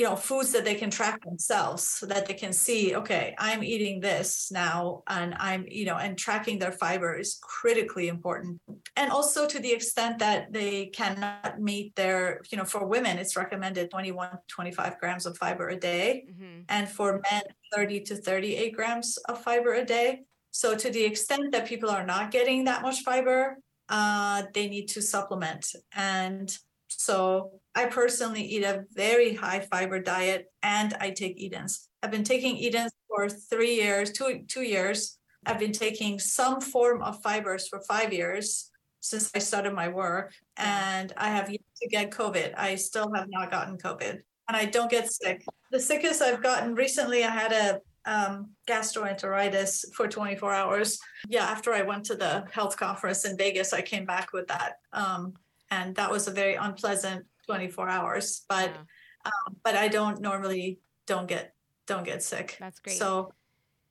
[0.00, 3.62] you know foods that they can track themselves so that they can see okay i'm
[3.62, 8.58] eating this now and i'm you know and tracking their fiber is critically important.
[8.96, 13.36] And also to the extent that they cannot meet their you know for women it's
[13.36, 16.24] recommended 21 25 grams of fiber a day.
[16.30, 16.60] Mm-hmm.
[16.70, 17.42] and for men
[17.74, 20.22] 30 to 38 grams of fiber a day.
[20.50, 23.58] So to the extent that people are not getting that much fiber
[23.90, 25.66] uh, they need to supplement.
[25.92, 26.48] And
[26.88, 31.88] so I personally eat a very high fiber diet and I take Edens.
[32.02, 35.18] I've been taking Edens for three years, two two years.
[35.46, 40.34] I've been taking some form of fibers for five years since I started my work,
[40.58, 42.52] and I have yet to get COVID.
[42.56, 45.42] I still have not gotten COVID, and I don't get sick.
[45.70, 50.98] The sickest I've gotten recently, I had a um, gastroenteritis for 24 hours.
[51.28, 54.74] Yeah, after I went to the health conference in Vegas, I came back with that.
[54.92, 55.34] Um,
[55.70, 59.26] and that was a very unpleasant 24 hours but yeah.
[59.26, 61.54] um, but i don't normally don't get
[61.86, 62.56] don't get sick.
[62.60, 62.96] That's great.
[62.96, 63.32] So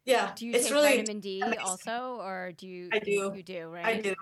[0.06, 3.32] yeah do you it's take really vitamin d also or do you i do.
[3.36, 3.86] You do right?
[3.86, 4.16] i do.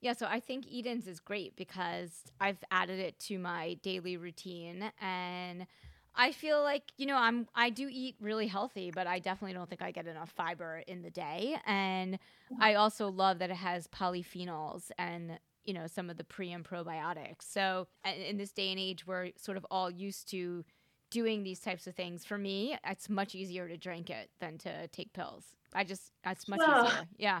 [0.00, 4.92] Yeah, so I think Edens is great because I've added it to my daily routine
[5.00, 5.66] and
[6.14, 9.66] I feel like, you know, I'm I do eat really healthy, but I definitely don't
[9.66, 11.56] think I get enough fiber in the day.
[11.66, 12.18] And
[12.60, 16.64] I also love that it has polyphenols and you know some of the pre and
[16.64, 17.42] probiotics.
[17.42, 20.64] So in this day and age, we're sort of all used to
[21.10, 22.24] doing these types of things.
[22.24, 25.44] For me, it's much easier to drink it than to take pills.
[25.72, 27.08] I just it's much well, easier.
[27.18, 27.40] Yeah.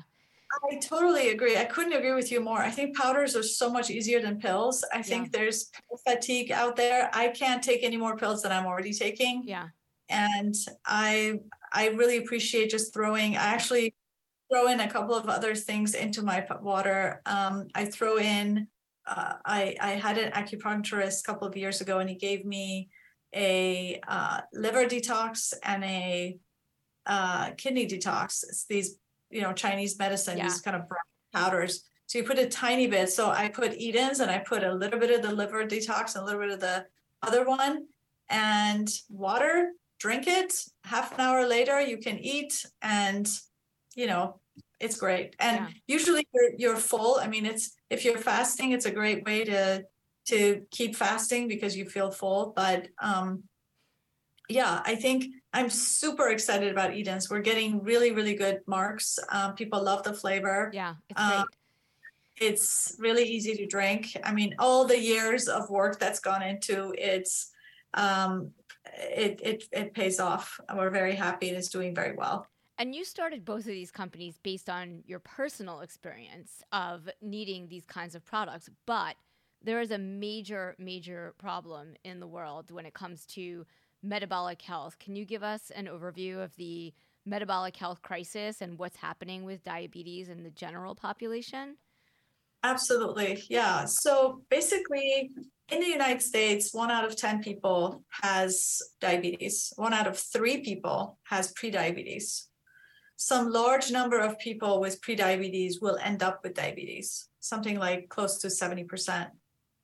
[0.70, 1.56] I totally agree.
[1.56, 2.58] I couldn't agree with you more.
[2.58, 4.84] I think powders are so much easier than pills.
[4.92, 5.40] I think yeah.
[5.40, 5.70] there's
[6.06, 7.10] fatigue out there.
[7.12, 9.42] I can't take any more pills than I'm already taking.
[9.44, 9.68] Yeah.
[10.08, 10.54] And
[10.86, 11.40] I
[11.72, 13.36] I really appreciate just throwing.
[13.36, 13.94] I actually
[14.50, 17.22] throw in a couple of other things into my water.
[17.26, 18.68] Um, I throw in,
[19.06, 22.88] uh, I, I had an acupuncturist a couple of years ago, and he gave me
[23.34, 26.38] a uh, liver detox and a
[27.06, 28.44] uh, kidney detox.
[28.44, 28.96] It's these,
[29.30, 30.44] you know, Chinese medicine, yeah.
[30.44, 31.00] these kind of brown
[31.32, 31.84] powders.
[32.06, 33.10] So you put a tiny bit.
[33.10, 36.22] So I put Edens and I put a little bit of the liver detox and
[36.22, 36.86] a little bit of the
[37.22, 37.86] other one.
[38.28, 40.54] And water, drink it.
[40.84, 43.28] Half an hour later, you can eat, and
[43.96, 44.40] you know
[44.80, 45.34] it's great.
[45.38, 45.68] And yeah.
[45.86, 47.18] usually you're, you're full.
[47.20, 49.84] I mean, it's if you're fasting, it's a great way to
[50.26, 52.52] to keep fasting because you feel full.
[52.56, 53.44] But um,
[54.48, 57.30] yeah, I think I'm super excited about Edens.
[57.30, 59.18] We're getting really, really good marks.
[59.30, 60.70] Um, people love the flavor.
[60.72, 61.38] Yeah, it's um, great.
[61.38, 61.46] Um,
[62.40, 64.16] it's really easy to drink.
[64.24, 67.52] I mean, all the years of work that's gone into it's
[67.94, 68.50] um,
[68.92, 70.60] it, it it pays off.
[70.74, 72.48] We're very happy and it's doing very well.
[72.78, 77.84] And you started both of these companies based on your personal experience of needing these
[77.84, 79.14] kinds of products, but
[79.62, 83.64] there is a major, major problem in the world when it comes to
[84.02, 84.98] metabolic health.
[84.98, 86.92] Can you give us an overview of the
[87.24, 91.76] metabolic health crisis and what's happening with diabetes in the general population?
[92.64, 93.42] Absolutely.
[93.48, 93.84] Yeah.
[93.84, 95.30] So basically,
[95.70, 100.62] in the United States, one out of 10 people has diabetes, one out of three
[100.62, 102.46] people has prediabetes.
[103.24, 108.36] Some large number of people with prediabetes will end up with diabetes, something like close
[108.40, 109.28] to 70%.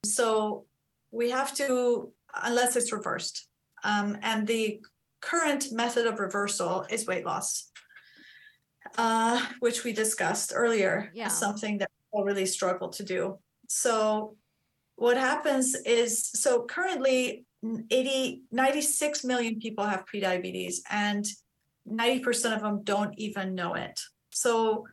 [0.05, 0.67] So
[1.11, 2.13] we have to,
[2.43, 3.49] unless it's reversed,
[3.83, 4.83] um, and the
[5.23, 7.71] current method of reversal is weight loss,
[8.99, 11.29] uh, which we discussed earlier yeah.
[11.29, 13.39] something that people really struggle to do.
[13.69, 14.37] So,
[14.97, 17.47] what happens is so currently
[17.91, 21.25] 80, 96 million people have prediabetes, and
[21.89, 24.01] 90% of them don't even know it.
[24.31, 24.87] So,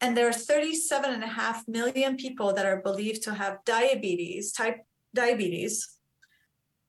[0.00, 4.52] and there are 37 and a half million people that are believed to have diabetes,
[4.52, 4.78] type
[5.14, 5.88] diabetes,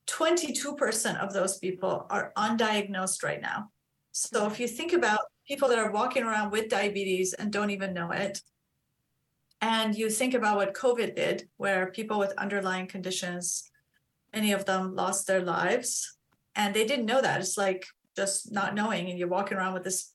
[0.06, 3.70] 22% of those people are undiagnosed right now.
[4.12, 7.94] So if you think about people that are walking around with diabetes and don't even
[7.94, 8.40] know it,
[9.60, 13.70] and you think about what COVID did, where people with underlying conditions,
[14.34, 16.16] many of them lost their lives,
[16.54, 17.40] and they didn't know that.
[17.40, 17.86] It's like
[18.16, 20.12] just not knowing, and you're walking around with this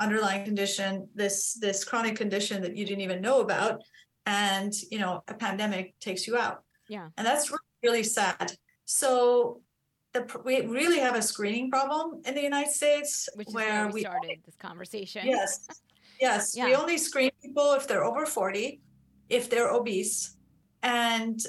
[0.00, 3.82] underlying condition, this this chronic condition that you didn't even know about,
[4.26, 6.62] and you know a pandemic takes you out.
[6.88, 8.52] Yeah, and that's really sad.
[8.84, 9.62] So
[10.14, 14.00] the, we really have a screening problem in the United States Which is where, we
[14.00, 15.26] started only, this conversation.
[15.26, 15.66] Yes.
[16.20, 16.54] Yes.
[16.56, 16.66] yeah.
[16.66, 18.80] We only screen people if they're over 40,
[19.28, 20.36] if they're obese.
[20.82, 21.40] And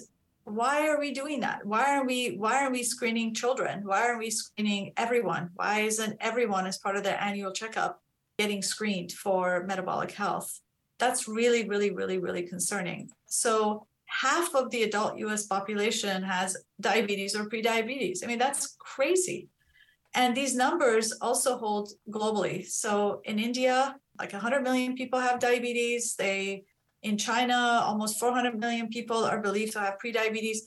[0.45, 1.65] why are we doing that?
[1.65, 3.81] Why are we why are we screening children?
[3.83, 5.49] Why are we screening everyone?
[5.55, 7.99] Why isn't everyone as part of their annual checkup
[8.37, 10.61] getting screened for metabolic health?
[10.99, 13.09] That's really, really, really, really concerning.
[13.25, 18.23] So half of the adult US population has diabetes or prediabetes.
[18.23, 19.49] I mean, that's crazy.
[20.13, 22.65] And these numbers also hold globally.
[22.65, 26.15] So in India, like 100 million people have diabetes.
[26.15, 26.63] They
[27.05, 30.57] in China, almost 400 million people are believed to have prediabetes.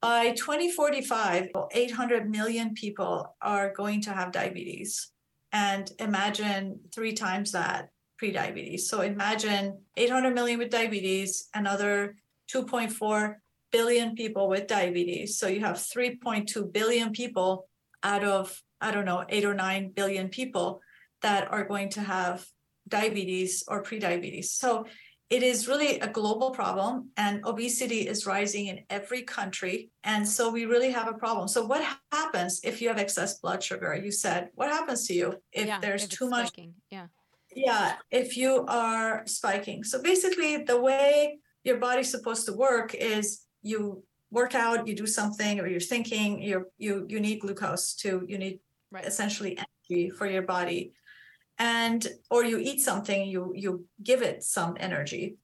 [0.00, 5.10] By 2045, 800 million people are going to have diabetes.
[5.50, 7.88] And imagine three times that
[8.22, 8.82] prediabetes.
[8.82, 12.14] So imagine 800 million with diabetes, another
[12.54, 13.34] 2.4
[13.72, 15.38] billion people with diabetes.
[15.38, 17.68] So you have 3.2 billion people
[18.04, 20.80] out of, I don't know, eight or nine billion people
[21.22, 22.46] that are going to have
[22.86, 24.46] diabetes or prediabetes.
[24.46, 24.86] So
[25.30, 29.90] it is really a global problem, and obesity is rising in every country.
[30.02, 31.48] And so we really have a problem.
[31.48, 33.94] So, what happens if you have excess blood sugar?
[33.94, 36.48] You said, what happens to you if yeah, there's if too much?
[36.48, 36.74] Spiking.
[36.90, 37.06] Yeah.
[37.54, 39.84] Yeah, if you are spiking.
[39.84, 45.06] So, basically, the way your body's supposed to work is you work out, you do
[45.06, 48.60] something, or you're thinking, you you you need glucose to you need
[48.90, 49.04] right.
[49.04, 50.92] essentially energy for your body,
[51.58, 55.36] and or you eat something, you you give it some energy.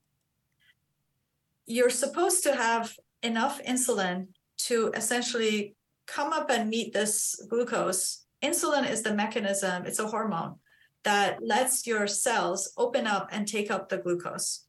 [1.66, 4.28] You're supposed to have enough insulin
[4.68, 8.24] to essentially come up and meet this glucose.
[8.42, 10.56] Insulin is the mechanism; it's a hormone
[11.04, 14.64] that lets your cells open up and take up the glucose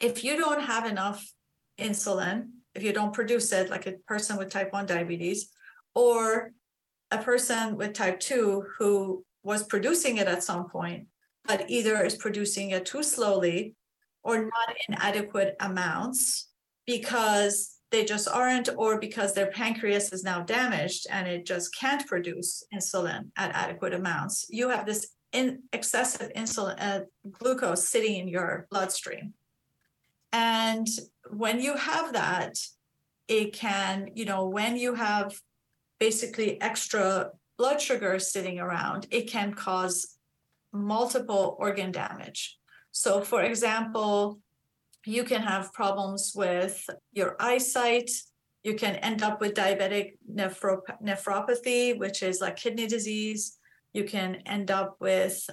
[0.00, 1.32] if you don't have enough
[1.78, 5.50] insulin, if you don't produce it, like a person with type 1 diabetes,
[5.94, 6.52] or
[7.10, 11.06] a person with type 2 who was producing it at some point,
[11.44, 13.74] but either is producing it too slowly
[14.24, 16.48] or not in adequate amounts
[16.86, 22.04] because they just aren't, or because their pancreas is now damaged and it just can't
[22.08, 24.46] produce insulin at adequate amounts.
[24.48, 29.34] You have this in excessive insulin uh, glucose sitting in your bloodstream.
[30.32, 30.88] And
[31.30, 32.56] when you have that,
[33.28, 35.38] it can, you know, when you have
[36.00, 40.16] basically extra blood sugar sitting around, it can cause
[40.72, 42.58] multiple organ damage.
[42.90, 44.40] So, for example,
[45.06, 48.10] you can have problems with your eyesight,
[48.64, 53.58] You can end up with diabetic nephrop- nephropathy, which is like kidney disease.
[53.92, 55.48] You can end up with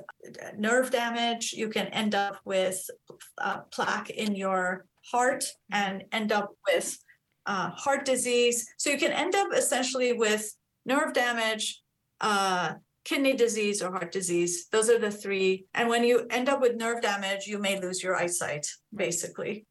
[0.57, 1.51] nerve damage.
[1.51, 2.89] You can end up with
[3.37, 6.97] uh, plaque in your heart and end up with
[7.45, 8.65] uh, heart disease.
[8.77, 10.49] So you can end up essentially with
[10.85, 11.81] nerve damage,
[12.21, 14.67] uh, kidney disease, or heart disease.
[14.71, 15.65] Those are the three.
[15.73, 19.65] And when you end up with nerve damage, you may lose your eyesight, basically.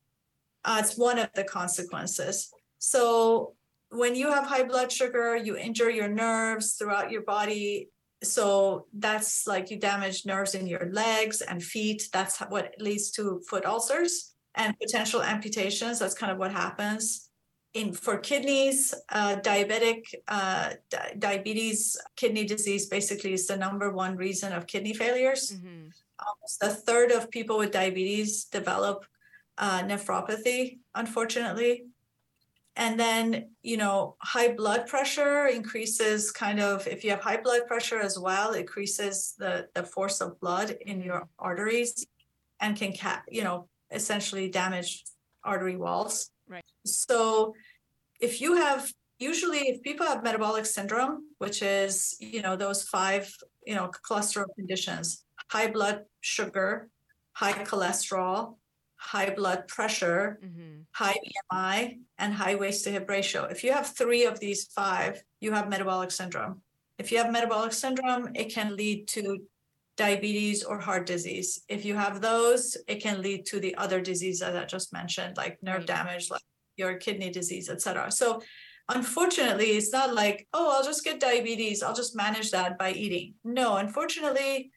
[0.65, 2.51] Uh, it's one of the consequences.
[2.79, 3.55] So
[3.91, 7.89] when you have high blood sugar, you injure your nerves throughout your body.
[8.23, 12.09] So that's like you damage nerves in your legs and feet.
[12.13, 15.99] That's what leads to foot ulcers and potential amputations.
[15.99, 17.30] That's kind of what happens.
[17.73, 24.17] In for kidneys, uh, diabetic uh, di- diabetes, kidney disease basically is the number one
[24.17, 25.53] reason of kidney failures.
[25.53, 25.89] Mm-hmm.
[26.27, 29.07] Almost a third of people with diabetes develop
[29.57, 31.85] uh, nephropathy, unfortunately.
[32.75, 37.67] And then, you know, high blood pressure increases kind of, if you have high blood
[37.69, 42.05] pressure as well, it increases the, the force of blood in your arteries
[42.59, 45.05] and can, ca- you know, essentially damage
[45.45, 46.31] artery walls.
[46.51, 46.65] Right.
[46.85, 47.55] So
[48.21, 53.33] if you have, usually if people have metabolic syndrome, which is, you know, those five,
[53.65, 56.89] you know, cluster of conditions, high blood sugar,
[57.33, 58.57] high cholesterol,
[58.97, 60.81] high blood pressure, mm-hmm.
[60.93, 61.17] high
[61.53, 63.45] BMI, and high waist to hip ratio.
[63.45, 66.61] If you have three of these five, you have metabolic syndrome.
[66.99, 69.39] If you have metabolic syndrome, it can lead to
[70.01, 71.51] diabetes or heart disease.
[71.69, 75.37] If you have those, it can lead to the other diseases that I just mentioned,
[75.37, 75.97] like nerve mm-hmm.
[75.97, 76.47] damage, like
[76.77, 78.11] your kidney disease, etc.
[78.11, 78.41] So
[78.89, 83.35] unfortunately, it's not like, oh, I'll just get diabetes, I'll just manage that by eating.
[83.45, 84.71] No, unfortunately,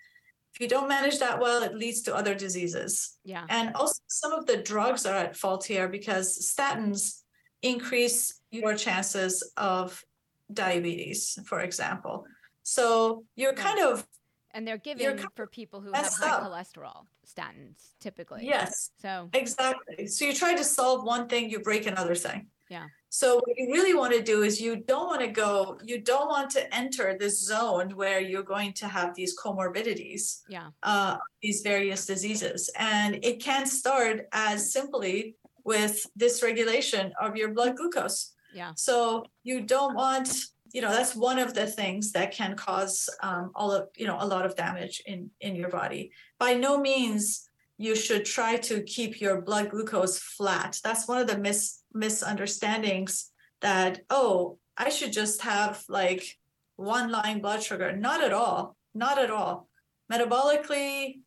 [0.53, 3.17] if you don't manage that well, it leads to other diseases.
[3.23, 3.45] Yeah.
[3.49, 7.21] And also, some of the drugs are at fault here because statins
[7.61, 10.03] increase your chances of
[10.51, 12.25] diabetes, for example.
[12.63, 14.05] So you're kind of
[14.53, 16.43] and they're given for people who have high up.
[16.43, 18.45] cholesterol statins typically.
[18.45, 18.91] Yes.
[19.01, 20.07] So exactly.
[20.07, 22.47] So you try to solve one thing, you break another thing.
[22.69, 22.85] Yeah.
[23.09, 26.27] So what you really want to do is you don't want to go, you don't
[26.27, 31.61] want to enter this zone where you're going to have these comorbidities, yeah, uh, these
[31.61, 38.33] various diseases, and it can start as simply with dysregulation of your blood glucose.
[38.55, 38.71] Yeah.
[38.75, 40.33] So you don't want,
[40.73, 44.17] you know, that's one of the things that can cause um, all of, you know,
[44.19, 46.11] a lot of damage in in your body.
[46.39, 50.79] By no means you should try to keep your blood glucose flat.
[50.83, 56.37] That's one of the mis- misunderstandings that, oh, I should just have like
[56.75, 57.95] one line blood sugar.
[57.95, 58.75] Not at all.
[58.93, 59.67] Not at all.
[60.11, 61.19] Metabolically,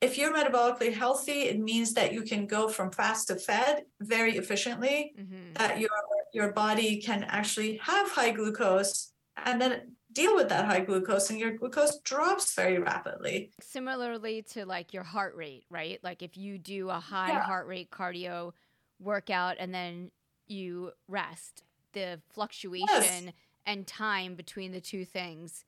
[0.00, 4.36] if you're metabolically healthy, it means that you can go from fast to fed very
[4.36, 5.54] efficiently, mm-hmm.
[5.54, 5.90] that your
[6.32, 9.12] your body can actually have high glucose
[9.44, 13.50] and then deal with that high glucose and your glucose drops very rapidly.
[13.60, 15.98] Similarly to like your heart rate, right?
[16.02, 17.42] Like if you do a high yeah.
[17.42, 18.52] heart rate cardio
[19.00, 20.10] workout and then
[20.46, 21.62] you rest,
[21.92, 23.32] the fluctuation yes.
[23.66, 25.64] and time between the two things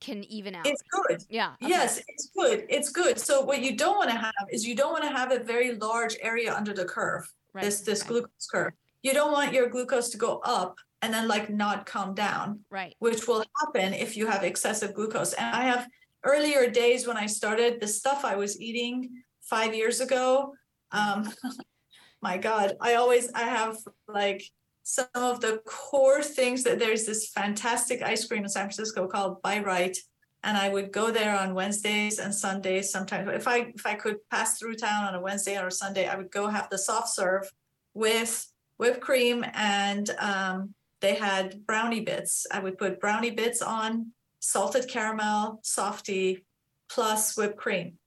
[0.00, 0.66] can even out.
[0.66, 1.24] It's good.
[1.28, 1.54] Yeah.
[1.62, 1.68] Okay.
[1.68, 2.66] Yes, it's good.
[2.68, 3.18] It's good.
[3.18, 5.74] So what you don't want to have is you don't want to have a very
[5.76, 7.30] large area under the curve.
[7.52, 7.64] Right.
[7.64, 8.08] This this okay.
[8.08, 8.72] glucose curve.
[9.04, 12.60] You don't want your glucose to go up and then like not come down.
[12.70, 12.94] Right.
[12.98, 15.34] Which will happen if you have excessive glucose.
[15.34, 15.86] And I have
[16.24, 19.10] earlier days when I started the stuff I was eating
[19.42, 20.54] five years ago.
[20.90, 21.30] Um,
[22.22, 23.76] my God, I always I have
[24.08, 24.42] like
[24.84, 29.42] some of the core things that there's this fantastic ice cream in San Francisco called
[29.42, 29.98] Bi-Rite
[30.42, 33.28] And I would go there on Wednesdays and Sundays sometimes.
[33.34, 36.16] If I if I could pass through town on a Wednesday or a Sunday, I
[36.16, 37.50] would go have the soft serve
[37.92, 38.46] with
[38.76, 42.46] whipped cream and um, they had brownie bits.
[42.50, 46.44] I would put brownie bits on, salted caramel, softy,
[46.88, 47.98] plus whipped cream.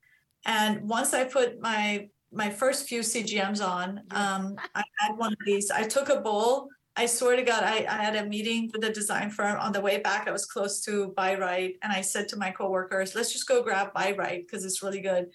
[0.45, 5.39] And once I put my my first few CGMs on, um, I had one of
[5.45, 5.71] these.
[5.71, 6.67] I took a bowl.
[6.95, 9.79] I swear to God, I, I had a meeting with the design firm on the
[9.79, 10.27] way back.
[10.27, 13.93] I was close to Bi-Rite, and I said to my coworkers, "Let's just go grab
[13.93, 15.27] Bi-Rite because it's really good."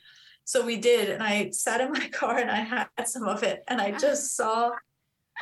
[0.45, 3.63] So we did, and I sat in my car and I had some of it,
[3.69, 4.73] and I just saw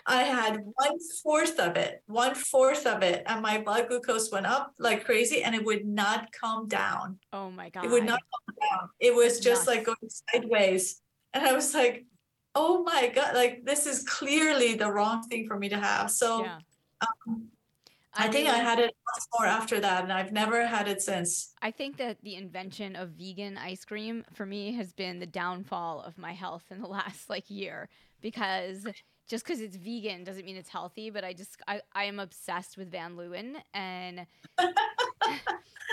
[0.06, 4.46] I had one fourth of it, one fourth of it, and my blood glucose went
[4.46, 7.18] up like crazy, and it would not come down.
[7.32, 7.84] Oh my god!
[7.84, 8.88] It would not come down.
[8.98, 9.76] It was just nuts.
[9.76, 11.00] like going sideways,
[11.34, 12.06] and I was like,
[12.54, 13.34] "Oh my god!
[13.34, 16.58] Like this is clearly the wrong thing for me to have." So, yeah.
[17.02, 17.48] um,
[18.14, 18.94] I, I think I had it
[19.38, 21.52] more after that, and I've never had it since.
[21.62, 26.00] I think that the invention of vegan ice cream for me has been the downfall
[26.00, 27.88] of my health in the last like year
[28.20, 28.86] because
[29.30, 32.76] just because it's vegan doesn't mean it's healthy, but I just I, I am obsessed
[32.76, 34.26] with Van Leeuwen and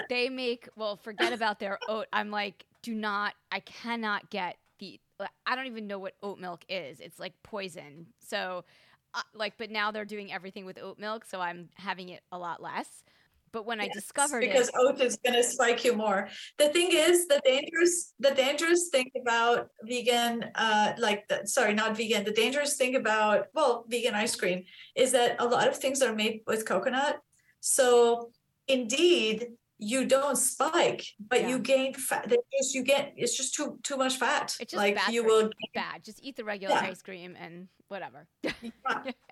[0.10, 2.08] they make well, forget about their oat.
[2.12, 5.00] I'm like, do not I cannot get the
[5.46, 7.00] I don't even know what oat milk is.
[7.00, 8.08] It's like poison.
[8.20, 8.66] So
[9.14, 12.40] uh, like but now they're doing everything with oat milk, so I'm having it a
[12.40, 13.04] lot less.
[13.58, 16.30] But when yes, I discovered because it, oat is going to spike you more.
[16.60, 21.98] The thing is, the dangerous, the dangerous thing about vegan, uh, like the, sorry, not
[21.98, 22.24] vegan.
[22.24, 26.14] The dangerous thing about well, vegan ice cream is that a lot of things are
[26.14, 27.18] made with coconut.
[27.60, 28.30] So
[28.68, 29.48] indeed,
[29.80, 31.48] you don't spike, but yeah.
[31.48, 32.32] you gain fat.
[32.60, 34.56] Just you get it's just too too much fat.
[34.60, 36.04] It's just like bad you will gain, bad.
[36.04, 36.90] Just eat the regular yeah.
[36.92, 38.28] ice cream and whatever.
[38.44, 38.54] if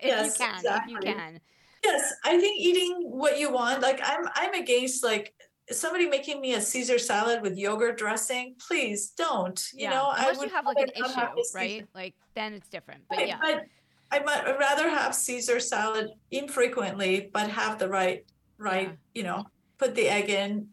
[0.01, 0.95] yes, you can, exactly.
[0.95, 1.39] if you can.
[1.85, 3.81] Yes, I think eating what you want.
[3.81, 5.33] Like I'm, I'm against like
[5.71, 8.55] somebody making me a Caesar salad with yogurt dressing.
[8.67, 9.61] Please don't.
[9.73, 9.89] You yeah.
[9.91, 11.85] know, unless I would you have like an issue, right?
[11.93, 13.03] Like then it's different.
[13.09, 13.65] But right, yeah, but
[14.11, 18.25] I might rather have Caesar salad infrequently, but have the right,
[18.57, 18.89] right.
[18.89, 18.95] Yeah.
[19.13, 19.45] You know,
[19.77, 20.69] put the egg in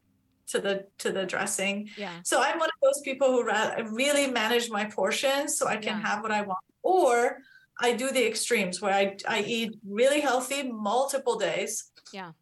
[0.48, 1.88] to the to the dressing.
[1.96, 2.20] Yeah.
[2.24, 3.44] So I'm one of those people who
[3.90, 6.06] really manage my portions so I can yeah.
[6.06, 6.64] have what I want.
[6.82, 7.38] Or
[7.82, 11.90] I do the extremes where I, I eat really healthy multiple days.
[12.12, 12.32] Yeah.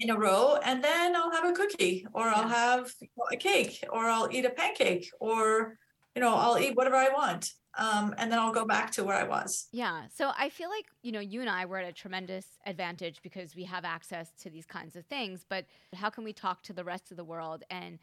[0.00, 2.32] In a row, and then I'll have a cookie, or yeah.
[2.34, 2.90] I'll have
[3.30, 5.78] a cake, or I'll eat a pancake, or
[6.16, 7.52] you know, I'll eat whatever I want.
[7.78, 9.68] Um, and then I'll go back to where I was.
[9.72, 10.02] Yeah.
[10.14, 13.56] So I feel like, you know, you and I were at a tremendous advantage because
[13.56, 15.46] we have access to these kinds of things.
[15.48, 15.64] But
[15.94, 17.98] how can we talk to the rest of the world and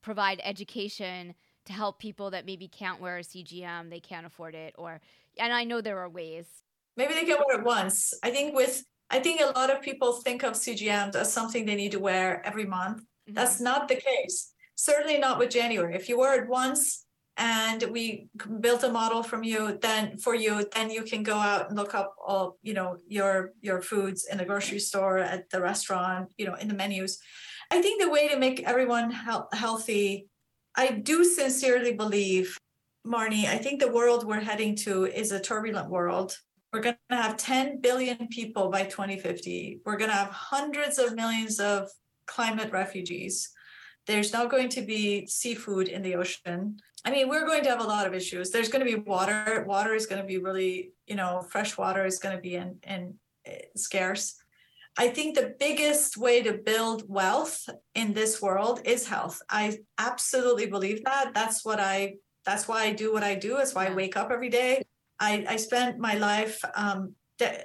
[0.00, 1.34] provide education
[1.66, 5.00] to help people that maybe can't wear a CGM, they can't afford it, or
[5.38, 6.46] and I know there are ways.
[6.96, 8.14] Maybe they can wear it once.
[8.22, 11.74] I think with I think a lot of people think of CGMs as something they
[11.74, 12.98] need to wear every month.
[12.98, 13.34] Mm-hmm.
[13.34, 14.52] That's not the case.
[14.76, 15.94] Certainly not with January.
[15.94, 17.04] If you wear it once
[17.36, 18.28] and we
[18.60, 21.94] built a model from you, then for you, then you can go out and look
[21.94, 26.46] up all, you know, your your foods in the grocery store, at the restaurant, you
[26.46, 27.18] know, in the menus.
[27.70, 30.28] I think the way to make everyone he- healthy
[30.76, 32.58] I do sincerely believe,
[33.06, 36.38] Marnie, I think the world we're heading to is a turbulent world.
[36.72, 39.80] We're going to have 10 billion people by 2050.
[39.84, 41.88] We're going to have hundreds of millions of
[42.26, 43.50] climate refugees.
[44.06, 46.78] There's not going to be seafood in the ocean.
[47.04, 48.50] I mean, we're going to have a lot of issues.
[48.50, 49.64] There's going to be water.
[49.66, 52.78] Water is going to be really, you know, fresh water is going to be in,
[52.86, 54.36] in eh, scarce.
[54.96, 59.42] I think the biggest way to build wealth in this world is health.
[59.50, 61.32] I absolutely believe that.
[61.34, 62.14] That's what I.
[62.44, 63.56] That's why I do what I do.
[63.56, 64.82] That's why I wake up every day.
[65.20, 67.14] I, I spent my life, um,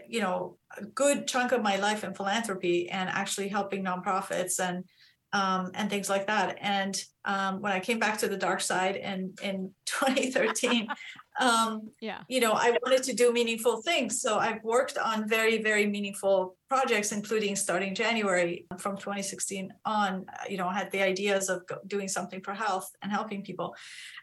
[0.07, 4.86] you know, a good chunk of my life in philanthropy and actually helping nonprofits and
[5.32, 6.57] um, and things like that.
[6.59, 10.88] And um, when I came back to the dark side in in 2013,
[11.39, 14.21] um, yeah, you know, I wanted to do meaningful things.
[14.21, 20.25] So I've worked on very very meaningful projects, including starting January from 2016 on.
[20.49, 23.75] You know, I had the ideas of doing something for health and helping people.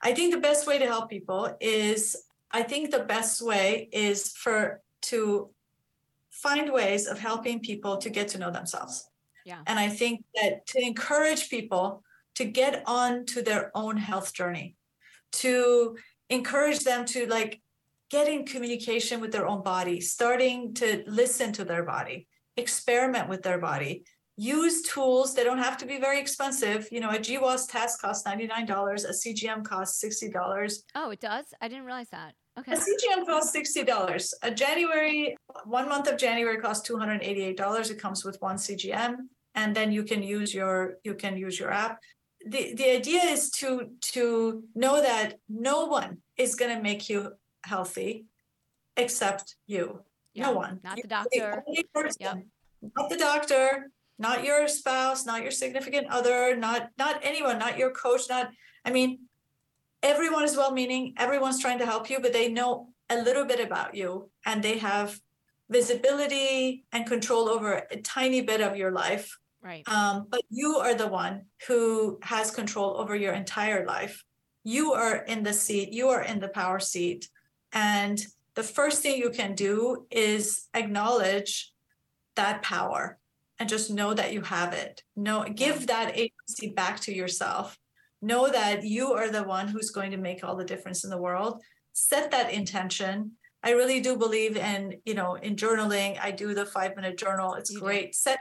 [0.02, 2.16] I think the best way to help people is.
[2.52, 5.50] I think the best way is for to
[6.30, 9.10] find ways of helping people to get to know themselves
[9.46, 9.60] yeah.
[9.68, 12.02] And I think that to encourage people
[12.34, 14.74] to get on to their own health journey,
[15.34, 15.96] to
[16.30, 17.60] encourage them to like
[18.10, 23.42] get in communication with their own body, starting to listen to their body, experiment with
[23.42, 24.04] their body,
[24.36, 25.34] use tools.
[25.34, 26.88] They don't have to be very expensive.
[26.92, 30.74] You know, a GWAS test costs $99, a CGM costs $60.
[30.94, 31.46] Oh, it does?
[31.60, 32.34] I didn't realize that.
[32.58, 32.72] Okay.
[32.72, 34.32] A CGM costs sixty dollars.
[34.42, 37.90] A January one month of January costs two hundred eighty eight dollars.
[37.90, 39.16] It comes with one CGM
[39.54, 41.98] and then you can use your you can use your app
[42.47, 47.32] the the idea is to to know that no one is going to make you
[47.64, 48.26] healthy
[48.97, 50.01] except you.
[50.34, 50.80] Yeah, no one.
[50.84, 51.64] not the doctor.
[51.66, 52.42] the yep.
[52.97, 57.90] not the doctor not your spouse not your significant other not not anyone not your
[57.90, 58.51] coach not
[58.84, 59.18] i mean
[60.03, 63.61] everyone is well meaning everyone's trying to help you but they know a little bit
[63.61, 65.18] about you and they have
[65.70, 69.88] visibility and control over a tiny bit of your life Right.
[69.88, 74.22] Um, but you are the one who has control over your entire life.
[74.62, 77.28] You are in the seat, you are in the power seat.
[77.72, 81.72] And the first thing you can do is acknowledge
[82.36, 83.18] that power
[83.58, 85.02] and just know that you have it.
[85.16, 87.76] Know, give that agency back to yourself.
[88.22, 91.20] Know that you are the one who's going to make all the difference in the
[91.20, 91.60] world.
[91.92, 93.32] Set that intention.
[93.64, 96.18] I really do believe in, you know, in journaling.
[96.22, 97.54] I do the five minute journal.
[97.54, 98.12] It's you great.
[98.12, 98.12] Do.
[98.12, 98.38] Set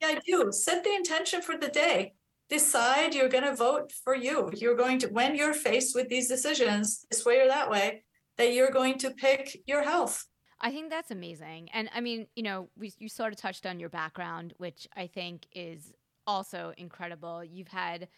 [0.00, 0.50] yeah, I do.
[0.52, 2.14] Set the intention for the day.
[2.48, 4.50] Decide you're going to vote for you.
[4.54, 8.04] You're going to, when you're faced with these decisions, this way or that way,
[8.38, 10.24] that you're going to pick your health.
[10.60, 11.68] I think that's amazing.
[11.72, 15.06] And I mean, you know, we, you sort of touched on your background, which I
[15.06, 15.92] think is
[16.26, 17.44] also incredible.
[17.44, 18.08] You've had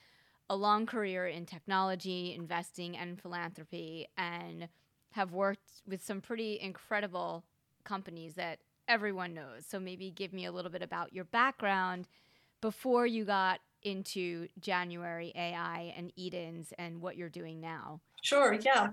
[0.50, 4.68] a long career in technology, investing, and philanthropy, and
[5.10, 7.44] have worked with some pretty incredible
[7.84, 8.58] companies that
[8.88, 9.66] everyone knows.
[9.68, 12.08] So maybe give me a little bit about your background
[12.60, 18.00] before you got into January AI and Edens and what you're doing now.
[18.22, 18.88] Sure, yeah.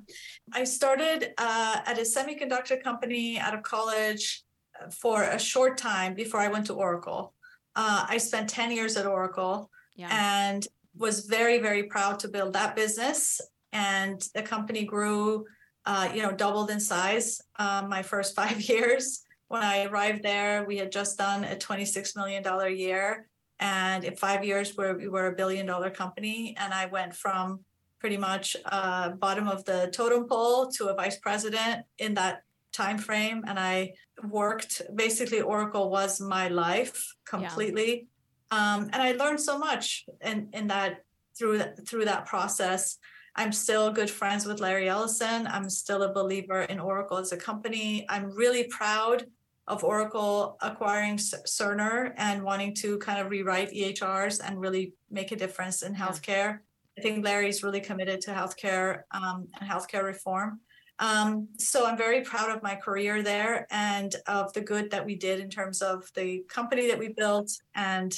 [0.53, 4.43] I started uh, at a semiconductor company out of college
[4.91, 7.33] for a short time before I went to Oracle.
[7.75, 10.09] Uh, I spent 10 years at Oracle yeah.
[10.11, 10.65] and
[10.95, 13.41] was very, very proud to build that business.
[13.73, 15.45] And the company grew,
[15.85, 19.24] uh, you know, doubled in size uh, my first five years.
[19.55, 23.29] When I arrived there, we had just done a $26 million a year.
[23.61, 26.57] And in five years, we're, we were a billion dollar company.
[26.59, 27.61] And I went from
[28.01, 32.41] pretty much uh, bottom of the totem pole to a vice president in that
[32.73, 33.45] time frame.
[33.47, 33.93] And I
[34.27, 38.09] worked basically, Oracle was my life completely.
[38.51, 38.75] Yeah.
[38.75, 41.05] Um, and I learned so much in, in that
[41.39, 42.97] through through that process.
[43.37, 45.47] I'm still good friends with Larry Ellison.
[45.47, 48.05] I'm still a believer in Oracle as a company.
[48.09, 49.25] I'm really proud
[49.67, 55.35] of Oracle acquiring Cerner and wanting to kind of rewrite EHRs and really make a
[55.35, 56.59] difference in healthcare.
[56.97, 60.61] I think Larry's really committed to healthcare um, and healthcare reform.
[60.99, 65.15] Um, so I'm very proud of my career there and of the good that we
[65.15, 68.17] did in terms of the company that we built and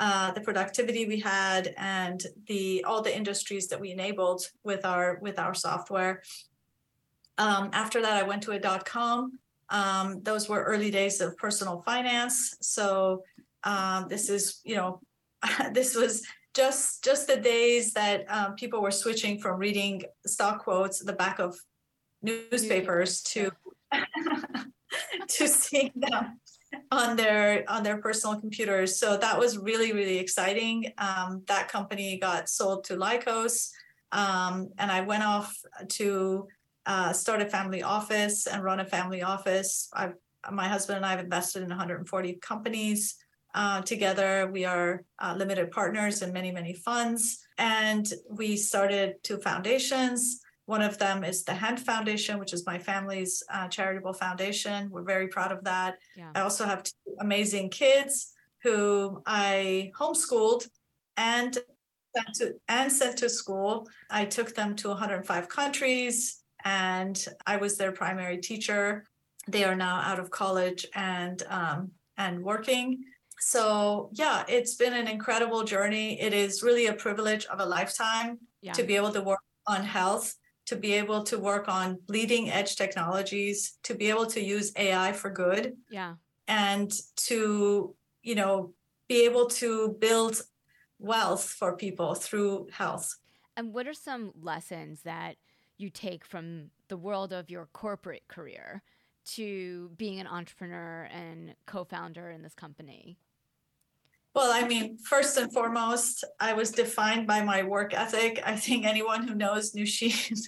[0.00, 5.18] uh, the productivity we had and the all the industries that we enabled with our
[5.20, 6.22] with our software.
[7.36, 9.38] Um, after that, I went to a dot com
[9.70, 12.56] um, those were early days of personal finance.
[12.60, 13.22] So
[13.64, 15.00] um, this is, you know,
[15.72, 21.00] this was just just the days that um, people were switching from reading stock quotes
[21.00, 21.56] at the back of
[22.22, 23.50] newspapers to
[25.28, 26.40] to seeing them
[26.90, 28.98] on their on their personal computers.
[28.98, 30.92] So that was really really exciting.
[30.98, 33.70] Um, that company got sold to Lycos,
[34.12, 35.54] um, and I went off
[35.90, 36.48] to
[36.88, 39.90] uh, start a family office and run a family office.
[39.92, 40.14] I've,
[40.50, 43.14] my husband and I have invested in 140 companies.
[43.54, 47.40] Uh, together, we are uh, limited partners in many, many funds.
[47.58, 50.40] And we started two foundations.
[50.64, 54.88] One of them is the Hand Foundation, which is my family's uh, charitable foundation.
[54.90, 55.98] We're very proud of that.
[56.16, 56.30] Yeah.
[56.34, 58.32] I also have two amazing kids
[58.62, 60.68] who I homeschooled
[61.18, 61.58] and
[62.16, 63.86] sent to, and sent to school.
[64.08, 69.04] I took them to 105 countries and I was their primary teacher.
[69.46, 73.04] They are now out of college and um, and working.
[73.40, 76.20] So yeah, it's been an incredible journey.
[76.20, 78.72] It is really a privilege of a lifetime yeah.
[78.72, 80.34] to be able to work on health,
[80.66, 85.12] to be able to work on bleeding edge technologies, to be able to use AI
[85.12, 85.74] for good.
[85.90, 86.14] Yeah.
[86.48, 86.90] And
[87.28, 88.74] to, you know,
[89.08, 90.42] be able to build
[90.98, 93.14] wealth for people through health.
[93.56, 95.36] And what are some lessons that
[95.78, 98.82] you take from the world of your corporate career
[99.24, 103.18] to being an entrepreneur and co-founder in this company?
[104.34, 108.40] Well, I mean, first and foremost, I was defined by my work ethic.
[108.44, 110.38] I think anyone who knows Noosheen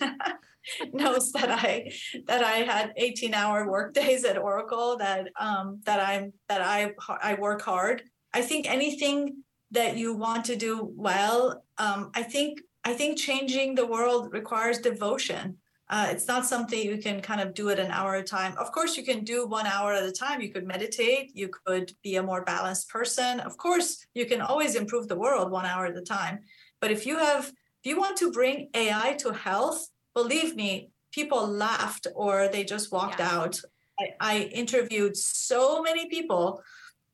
[0.92, 1.90] knows that I
[2.26, 4.96] that I had 18 hour work days at Oracle.
[4.98, 8.02] That um, that I'm that I I work hard.
[8.32, 13.74] I think anything that you want to do well, um, I think I think changing
[13.74, 15.58] the world requires devotion.
[15.88, 18.56] Uh, it's not something you can kind of do it an hour at a time.
[18.56, 20.40] Of course, you can do one hour at a time.
[20.40, 21.32] You could meditate.
[21.34, 23.40] You could be a more balanced person.
[23.40, 26.40] Of course, you can always improve the world one hour at a time.
[26.80, 31.44] But if you have, if you want to bring AI to health, believe me, people
[31.46, 33.36] laughed or they just walked yeah.
[33.36, 33.60] out.
[33.98, 36.62] I, I interviewed so many people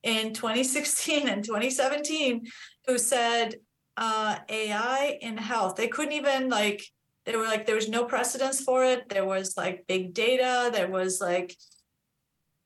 [0.03, 2.47] in 2016 and 2017
[2.87, 3.57] who said,
[3.97, 5.77] uh, AI in health.
[5.77, 6.83] They couldn't even like
[7.25, 9.09] they were like there was no precedence for it.
[9.09, 10.71] There was like big data.
[10.73, 11.57] There was like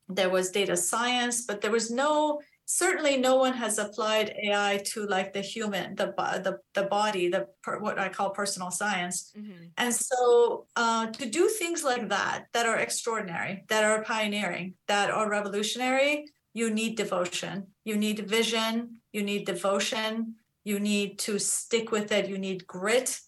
[0.09, 5.05] there was data science, but there was no certainly no one has applied AI to
[5.07, 6.13] like the human, the
[6.45, 7.47] the the body, the
[7.81, 9.33] what I call personal science.
[9.37, 9.65] Mm-hmm.
[9.79, 15.11] And so uh, to do things like that that are extraordinary, that are pioneering, that
[15.11, 17.69] are revolutionary, you need devotion.
[17.85, 19.01] You need vision.
[19.13, 22.29] You need devotion you need to stick with it.
[22.29, 23.19] You need grit.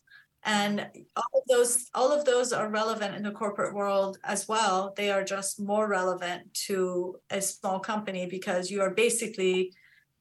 [0.45, 4.93] And all of those all of those are relevant in the corporate world as well.
[4.97, 9.73] They are just more relevant to a small company because you are basically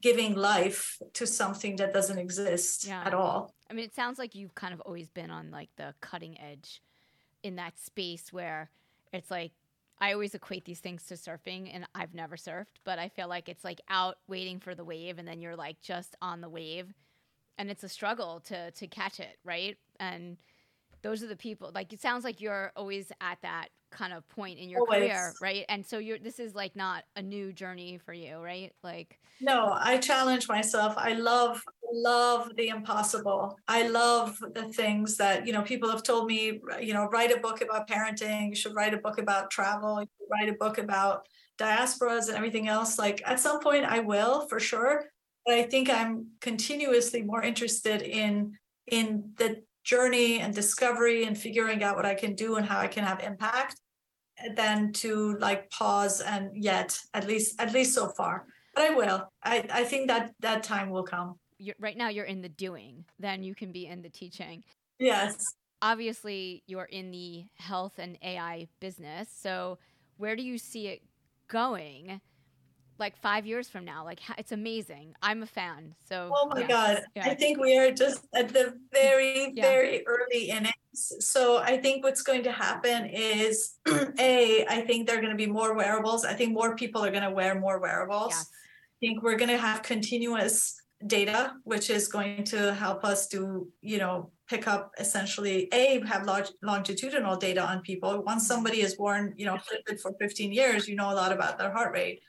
[0.01, 3.03] giving life to something that doesn't exist yeah.
[3.03, 3.53] at all.
[3.69, 6.81] I mean it sounds like you've kind of always been on like the cutting edge
[7.41, 8.69] in that space where
[9.11, 9.51] it's like
[10.01, 13.47] I always equate these things to surfing, and I've never surfed, but I feel like
[13.47, 16.91] it's like out waiting for the wave, and then you're like just on the wave,
[17.59, 19.77] and it's a struggle to to catch it, right?
[19.99, 20.37] And
[21.03, 21.71] those are the people.
[21.73, 24.99] Like it sounds like you're always at that kind of point in your Always.
[24.99, 25.65] career, right?
[25.69, 28.73] And so you're this is like not a new journey for you, right?
[28.83, 30.93] Like No, I challenge myself.
[30.97, 31.63] I love
[31.93, 33.57] love the impossible.
[33.67, 37.39] I love the things that, you know, people have told me, you know, write a
[37.39, 40.77] book about parenting, you should write a book about travel, you should write a book
[40.77, 41.27] about
[41.57, 42.97] diasporas and everything else.
[42.97, 45.05] Like at some point I will for sure,
[45.45, 48.53] but I think I'm continuously more interested in
[48.87, 52.87] in the journey and discovery and figuring out what I can do and how I
[52.87, 53.80] can have impact
[54.55, 59.31] than to like pause and yet at least at least so far but i will
[59.43, 63.05] i i think that that time will come you're, right now you're in the doing,
[63.19, 64.63] then you can be in the teaching.
[64.99, 65.45] yes
[65.83, 69.27] Obviously, you're in the health and AI business.
[69.35, 69.79] So
[70.17, 71.01] where do you see it
[71.47, 72.21] going?
[72.99, 75.13] Like five years from now, like it's amazing.
[75.23, 75.95] I'm a fan.
[76.07, 76.67] So oh my yes.
[76.69, 77.29] god Yeah.
[77.29, 79.63] i think we are just at the very Yeah.
[79.63, 83.75] very early innings so i think what's going to happen is
[84.19, 87.11] a i think there are going to be more wearables i think more people are
[87.11, 88.49] going to wear more wearables Yes.
[89.01, 93.67] I think we're going to have continuous data, which is going to help us to,
[93.81, 98.21] you know, pick up essentially a have log- longitudinal data on people.
[98.23, 101.57] Once somebody is worn, you know, Fitbit for 15 years, you know a lot about
[101.57, 102.21] their heart rate.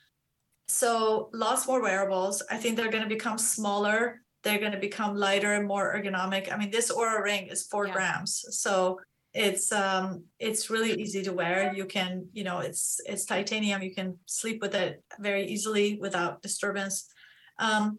[0.68, 2.42] So lots more wearables.
[2.50, 4.22] I think they're going to become smaller.
[4.42, 6.52] They're going to become lighter and more ergonomic.
[6.52, 7.92] I mean, this Oura ring is four Yeah.
[7.92, 8.98] grams, so
[9.34, 11.72] it's um it's really easy to wear.
[11.74, 13.82] You can, you know, it's it's titanium.
[13.82, 17.06] You can sleep with it very easily without disturbance.
[17.58, 17.98] Um,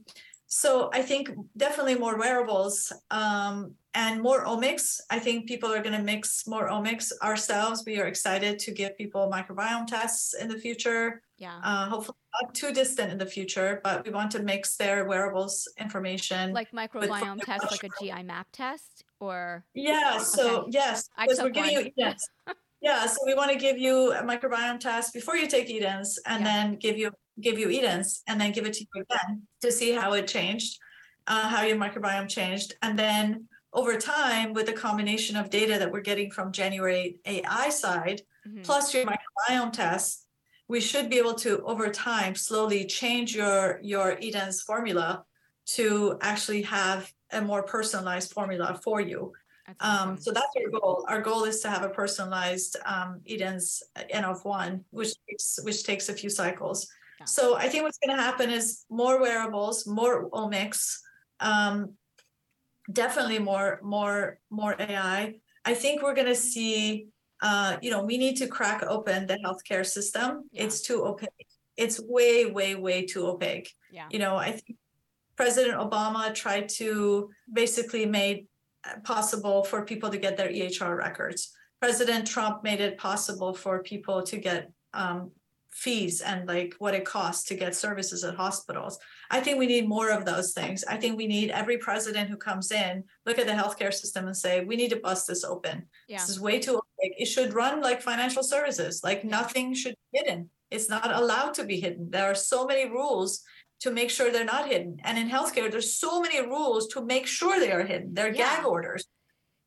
[0.54, 4.99] so I think definitely more wearables um, and more omics.
[5.10, 7.84] I think people are going to mix more omics ourselves.
[7.88, 11.60] We are excited to give people microbiome tests in the future Yeah.
[11.64, 15.56] uh, hopefully not too distant in the future, but we want to mix their wearables
[15.86, 16.54] information.
[16.54, 20.70] like microbiome test, like a GI map test, or yeah, so Okay.
[20.80, 21.86] yes, I because we're giving one.
[21.86, 22.24] you Edens.
[22.84, 26.43] yeah, so we want to give you a microbiome test before you take Edens, and
[26.43, 26.51] Yeah.
[26.51, 29.91] then give you give you Edens, and then give it to you again to see
[29.93, 30.77] how it changed,
[31.25, 35.91] uh, how your microbiome changed, and then over time, with the combination of data that
[35.91, 38.63] we're getting from January AI side, Mhm.
[38.67, 40.27] plus your microbiome test,
[40.67, 45.09] we should be able to over time slowly change your your Eden's formula
[45.77, 49.34] to actually have a more personalized formula for you.
[49.80, 51.05] Um, so that's our goal.
[51.07, 55.84] Our goal is to have a personalized um, Edens N of one, which takes, which
[55.84, 56.88] takes a few cycles.
[57.20, 57.26] Yeah.
[57.26, 60.97] So I think what's going to happen is more wearables, more omics,
[61.39, 61.93] um,
[62.91, 65.36] definitely more more more AI.
[65.66, 67.07] I think we're going to see.
[67.41, 70.47] Uh, you know, we need to crack open the healthcare system.
[70.53, 70.64] Yeah.
[70.64, 71.30] It's too opaque.
[71.76, 74.07] It's way, way, way too opaque yeah.
[74.09, 74.78] you know i think
[75.38, 78.47] president obama tried to basically made
[79.03, 84.21] possible for people to get their ehr records president trump made it possible for people
[84.23, 85.31] to get um,
[85.71, 88.99] fees and like what it costs to get services at hospitals
[89.31, 92.38] i think we need more of those things i think we need every president who
[92.38, 95.88] comes in look at the healthcare system and say we need to bust this open
[96.07, 96.17] Yeah.
[96.19, 97.15] this is way too opaque.
[97.17, 99.01] It should run like financial services.
[99.03, 100.49] Like nothing should be hidden.
[100.71, 102.09] It's not allowed to be hidden.
[102.11, 103.41] There are so many rules
[103.84, 104.97] to make sure they're not hidden.
[105.03, 108.13] And in healthcare, there's so many rules to make sure they are hidden.
[108.13, 108.55] They're Yeah.
[108.55, 109.05] gag orders.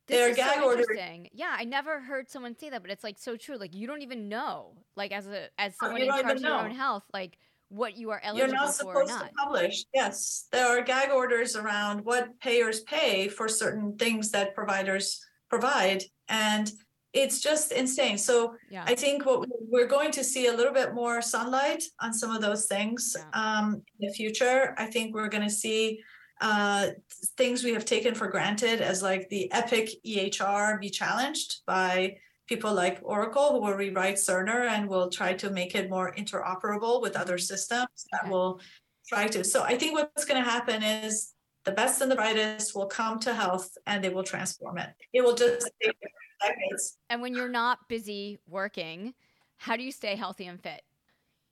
[0.07, 0.87] This They're gag so orders.
[1.33, 3.57] Yeah, I never heard someone say that, but it's like so true.
[3.59, 6.43] Like you don't even know, like as a as oh, someone you in charge of
[6.43, 7.37] your own health, like
[7.69, 9.29] what you are You're eligible not for or supposed not.
[9.29, 9.85] to publish.
[9.93, 16.05] Yes, there are gag orders around what payers pay for certain things that providers provide.
[16.29, 16.71] And
[17.17, 18.19] it's just insane.
[18.19, 18.85] So Yeah.
[18.87, 22.41] I think what we're going to see a little bit more sunlight on some of
[22.43, 23.31] those things Yeah.
[23.43, 23.67] um,
[23.99, 24.75] in the future.
[24.79, 26.01] I think we're going to see
[26.43, 26.89] uh,
[27.39, 32.73] things we have taken for granted as like the Epic EHR be challenged by people
[32.75, 37.17] like Oracle, who will rewrite Cerner and will try to make it more interoperable with
[37.17, 38.31] other systems that Okay.
[38.31, 38.61] will
[39.09, 39.43] try to.
[39.45, 41.33] So I think what's going to happen is
[41.65, 44.91] the best and the brightest will come to health and they will transform it.
[45.13, 45.97] It will just take
[46.41, 46.99] decades.
[47.11, 49.15] And when you're not busy working,
[49.59, 50.83] how do you stay healthy and fit?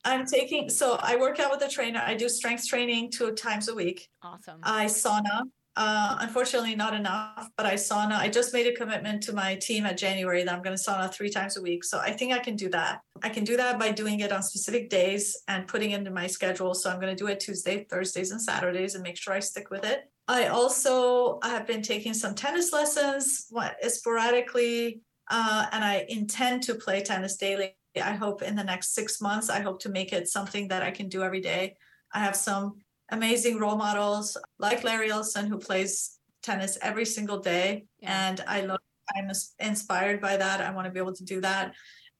[0.03, 2.01] I'm taking so I work out with a trainer.
[2.05, 4.07] I do strength training two times a week.
[4.21, 4.59] Awesome.
[4.63, 5.41] I sauna.
[5.77, 8.13] Uh, unfortunately, not enough, but I sauna.
[8.13, 11.13] I just made a commitment to my team at January that I'm going to sauna
[11.13, 11.83] three times a week.
[11.83, 13.01] So I think I can do that.
[13.23, 16.27] I can do that by doing it on specific days and putting it into my
[16.27, 16.75] schedule.
[16.75, 19.69] So I'm going to do it Tuesday, Thursdays, and Saturdays and make sure I stick
[19.69, 20.09] with it.
[20.27, 26.75] I also have been taking some tennis lessons what, sporadically, uh, and I intend to
[26.75, 30.27] play tennis daily I hope in the next six months, I hope to make it
[30.27, 31.75] something that I can do every day.
[32.13, 37.85] I have some amazing role models like Larry Ellison, who plays tennis every single day.
[37.99, 38.29] Yeah.
[38.29, 38.79] And I love,
[39.15, 40.61] I'm inspired by that.
[40.61, 41.73] I want to be able to do that.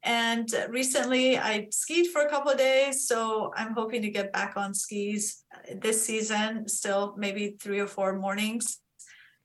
[0.05, 3.07] And recently I skied for a couple of days.
[3.07, 5.43] So I'm hoping to get back on skis
[5.81, 8.79] this season, still maybe three or four mornings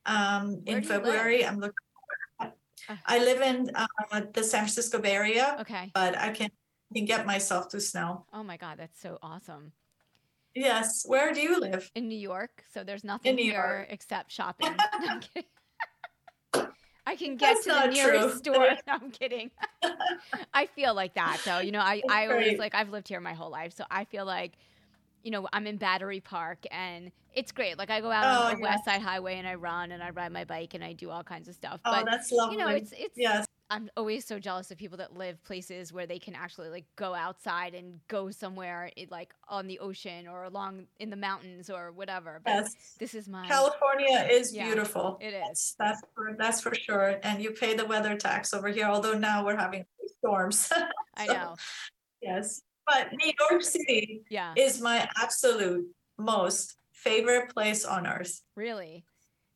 [0.05, 1.47] um, in February.
[1.47, 1.75] I'm looking.
[2.39, 2.97] Uh.
[3.07, 3.87] I live in uh,
[4.35, 5.57] the San Francisco Bay Area.
[5.61, 5.91] Okay.
[5.95, 6.51] But I can,
[6.95, 8.27] can get myself to snow.
[8.33, 9.73] Oh my God, that's so awesome.
[10.55, 11.05] Yes.
[11.07, 11.91] Where do you live?
[11.95, 12.65] In New York.
[12.75, 13.87] So there's nothing in here York.
[13.91, 14.75] except shopping.
[17.07, 18.55] I can get That's to the nearest true.
[18.55, 18.69] store.
[18.87, 19.51] No, I'm kidding.
[20.55, 21.59] I feel like that though.
[21.59, 23.73] You know, I, I always like I've lived here my whole life.
[23.75, 24.53] So I feel like,
[25.23, 27.79] you know, I'm in Battery Park and it's great.
[27.79, 28.71] Like I go out oh, on the yeah.
[28.71, 31.23] West Side Highway and I run and I ride my bike and I do all
[31.23, 31.81] kinds of stuff.
[31.85, 32.57] Oh, but that's lovely.
[32.57, 33.47] You know, it's it's yes.
[33.71, 37.15] I'm always so jealous of people that live places where they can actually like go
[37.15, 42.41] outside and go somewhere like on the ocean or along in the mountains or whatever.
[42.45, 42.75] But yes.
[42.99, 45.19] this is my California is yeah, beautiful.
[45.21, 45.77] It is.
[45.79, 47.21] That's for, that's for sure.
[47.23, 49.85] And you pay the weather tax over here, although now we're having
[50.19, 50.59] storms.
[50.67, 50.77] so,
[51.17, 51.55] I know.
[52.21, 52.63] Yes.
[52.87, 54.53] But New York City yeah.
[54.57, 55.87] is my absolute
[56.19, 58.43] most favorite place on earth.
[58.57, 59.05] Really?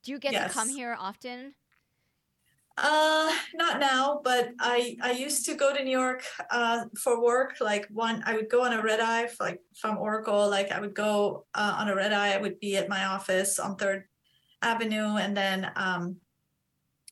[0.04, 0.52] Do you get yes.
[0.52, 1.54] to come here often?
[2.76, 7.56] Uh, not now, but I I used to go to New York uh, for work.
[7.60, 10.50] Like one, I would go on a red eye, like from Oracle.
[10.50, 12.32] Like I would go uh, on a red eye.
[12.32, 14.04] I would be at my office on Third
[14.60, 16.16] Avenue, and then um,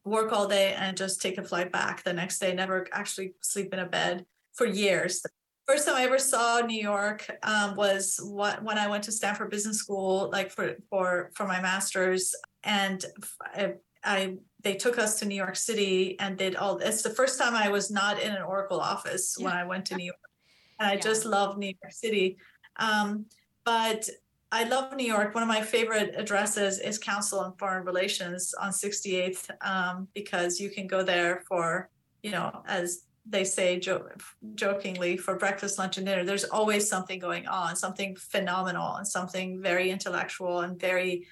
[0.04, 2.52] work all day and just take a flight back the next day.
[2.52, 5.22] Never actually sleep in a bed for years.
[5.66, 9.50] First time I ever saw New York um, was what, when I went to Stanford
[9.50, 12.34] Business School, like for for for my master's,
[12.64, 13.04] and
[13.54, 16.78] I, I they took us to New York City and did all.
[16.78, 19.44] It's the first time I was not in an Oracle office yeah.
[19.46, 20.18] when I went to New York,
[20.78, 21.00] and I yeah.
[21.00, 22.36] just love New York City.
[22.76, 23.26] Um,
[23.64, 24.08] but
[24.50, 25.34] I love New York.
[25.34, 30.68] One of my favorite addresses is Council on Foreign Relations on 68th um, because you
[30.70, 31.88] can go there for,
[32.22, 34.08] you know, as they say jo-
[34.54, 36.24] jokingly, for breakfast, lunch, and dinner.
[36.24, 41.26] There's always something going on, something phenomenal, and something very intellectual and very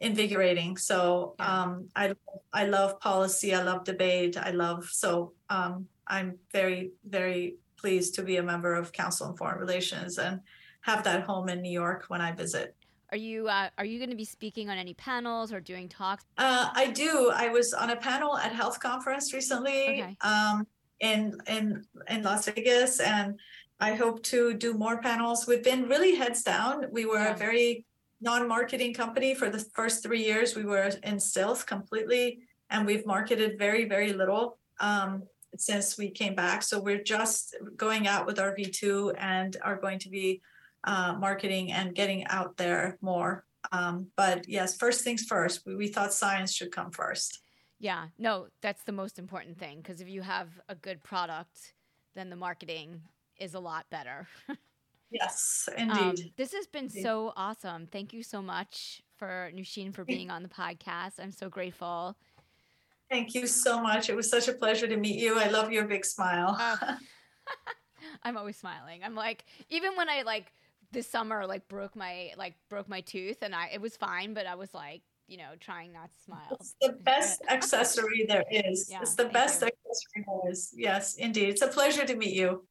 [0.00, 0.76] invigorating.
[0.76, 2.14] So um, I
[2.52, 3.54] I love policy.
[3.54, 4.36] I love debate.
[4.36, 9.36] I love so um, I'm very very pleased to be a member of Council on
[9.36, 10.40] Foreign Relations and
[10.82, 12.74] have that home in New York when I visit.
[13.10, 16.24] Are you uh, are you going to be speaking on any panels or doing talks?
[16.36, 17.30] Uh, I do.
[17.34, 20.16] I was on a panel at Health Conference recently okay.
[20.20, 20.66] um,
[21.00, 23.38] in in in Las Vegas, and
[23.80, 25.46] I hope to do more panels.
[25.46, 26.86] We've been really heads down.
[26.90, 27.34] We were yeah.
[27.34, 27.84] very
[28.24, 33.58] non-marketing company for the first three years we were in stealth completely and we've marketed
[33.58, 35.22] very very little um,
[35.56, 36.62] since we came back.
[36.62, 40.40] So we're just going out with our v2 and are going to be
[40.82, 43.44] uh, marketing and getting out there more.
[43.72, 47.40] Um, but yes first things first we, we thought science should come first.
[47.78, 51.74] Yeah no that's the most important thing because if you have a good product
[52.14, 53.02] then the marketing
[53.38, 54.28] is a lot better
[55.14, 55.96] Yes, indeed.
[55.96, 57.02] Um, this has been indeed.
[57.02, 57.86] so awesome.
[57.86, 61.20] Thank you so much for Noosheen for being on the podcast.
[61.20, 62.16] I'm so grateful.
[63.08, 64.10] Thank you so much.
[64.10, 65.38] It was such a pleasure to meet you.
[65.38, 66.56] I love your big smile.
[66.58, 66.76] Uh,
[68.24, 69.02] I'm always smiling.
[69.04, 70.52] I'm like, even when I like
[70.90, 74.46] this summer, like broke my like broke my tooth, and I it was fine, but
[74.46, 76.48] I was like, you know, trying not to smile.
[76.50, 78.88] It's the best accessory there is.
[78.90, 79.68] Yeah, it's the best you.
[79.68, 80.74] accessory there is.
[80.76, 81.50] Yes, indeed.
[81.50, 82.64] It's a pleasure to meet you.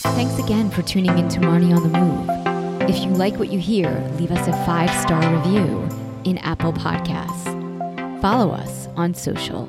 [0.00, 2.88] Thanks again for tuning in to Marni on the Move.
[2.88, 5.88] If you like what you hear, leave us a five star review
[6.24, 8.22] in Apple Podcasts.
[8.22, 9.68] Follow us on social.